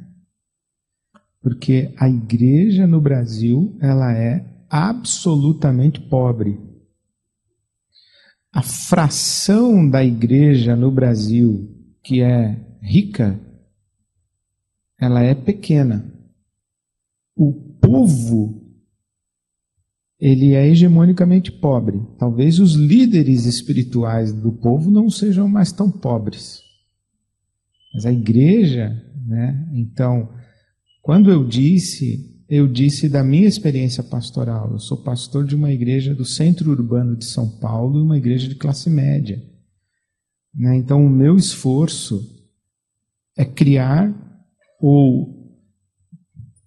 [1.43, 6.61] Porque a igreja no Brasil, ela é absolutamente pobre.
[8.53, 13.39] A fração da igreja no Brasil que é rica,
[14.99, 16.11] ela é pequena.
[17.37, 18.69] O povo
[20.19, 22.03] ele é hegemonicamente pobre.
[22.19, 26.61] Talvez os líderes espirituais do povo não sejam mais tão pobres.
[27.95, 28.91] Mas a igreja,
[29.27, 29.69] né?
[29.75, 30.29] Então,
[31.01, 34.73] quando eu disse, eu disse da minha experiência pastoral.
[34.73, 38.55] Eu sou pastor de uma igreja do centro urbano de São Paulo, uma igreja de
[38.55, 39.43] classe média.
[40.55, 40.77] Né?
[40.77, 42.21] Então, o meu esforço
[43.37, 44.13] é criar
[44.81, 45.37] ou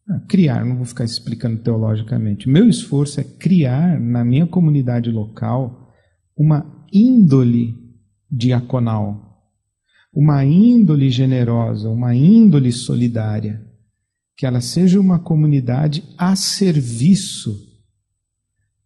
[0.10, 2.48] ah, criar, não vou ficar explicando teologicamente.
[2.48, 5.94] Meu esforço é criar na minha comunidade local
[6.38, 7.76] uma índole
[8.30, 9.32] diaconal
[10.14, 13.66] uma índole generosa, uma índole solidária,
[14.36, 17.72] que ela seja uma comunidade a serviço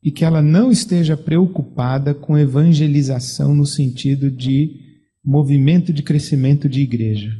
[0.03, 4.85] e que ela não esteja preocupada com evangelização no sentido de
[5.23, 7.31] movimento de crescimento de igreja.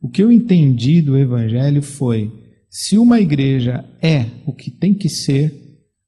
[0.00, 2.32] O que eu entendi do evangelho foi:
[2.70, 5.52] se uma igreja é o que tem que ser,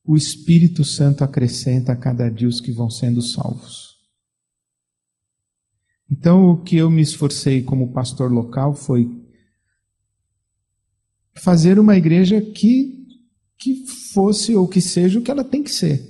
[0.05, 3.93] o Espírito Santo acrescenta a cada dia os que vão sendo salvos.
[6.11, 9.09] Então, o que eu me esforcei como pastor local foi
[11.35, 13.07] fazer uma igreja que,
[13.59, 16.03] que fosse ou que seja o que ela tem que ser.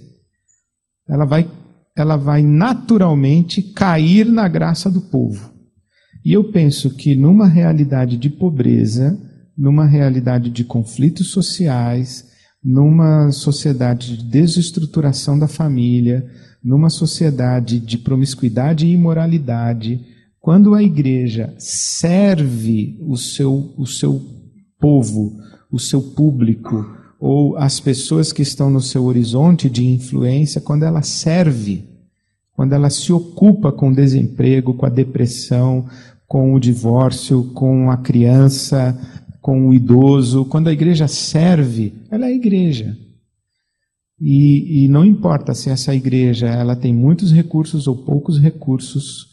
[1.09, 1.51] Ela vai,
[1.97, 5.53] ela vai naturalmente cair na graça do povo.
[6.25, 9.19] E eu penso que numa realidade de pobreza,
[9.57, 12.31] numa realidade de conflitos sociais,
[12.63, 16.25] numa sociedade de desestruturação da família,
[16.63, 20.01] numa sociedade de promiscuidade e imoralidade,
[20.41, 24.42] quando a igreja serve o seu, o seu
[24.83, 25.39] povo,
[25.71, 26.85] o seu público,
[27.21, 31.85] ou as pessoas que estão no seu horizonte de influência, quando ela serve,
[32.53, 35.87] quando ela se ocupa com o desemprego, com a depressão,
[36.27, 38.99] com o divórcio, com a criança,
[39.41, 42.99] com o idoso, quando a igreja serve, ela é igreja.
[44.21, 49.29] E, e não importa se essa igreja ela tem muitos recursos ou poucos recursos,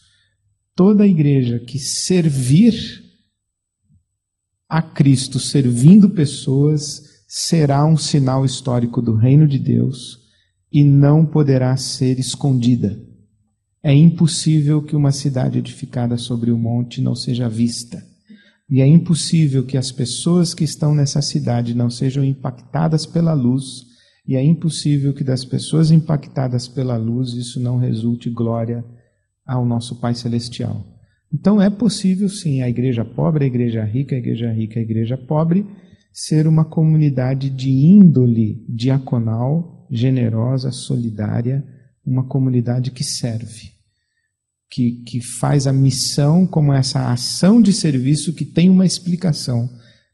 [0.75, 3.08] toda igreja que servir
[4.69, 10.19] a Cristo, servindo pessoas, será um sinal histórico do reino de Deus
[10.71, 13.01] e não poderá ser escondida.
[13.81, 18.05] É impossível que uma cidade edificada sobre o monte não seja vista.
[18.69, 23.87] E é impossível que as pessoas que estão nessa cidade não sejam impactadas pela luz
[24.27, 28.85] e é impossível que das pessoas impactadas pela luz isso não resulte glória
[29.43, 30.98] ao nosso Pai Celestial.
[31.33, 35.17] Então é possível sim a igreja pobre, a igreja rica, a igreja rica, a igreja
[35.17, 35.65] pobre
[36.11, 41.63] ser uma comunidade de índole diaconal, generosa, solidária,
[42.05, 43.71] uma comunidade que serve,
[44.71, 49.69] que, que faz a missão como essa ação de serviço que tem uma explicação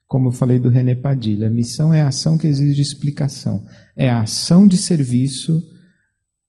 [0.07, 3.65] como eu falei do René Padilha, a missão é a ação que exige explicação.
[3.95, 5.63] É a ação de serviço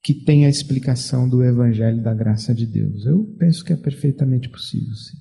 [0.06, 3.04] que tem a explicação do Evangelho da Graça de Deus.
[3.04, 5.16] Eu penso que é perfeitamente possível, sim.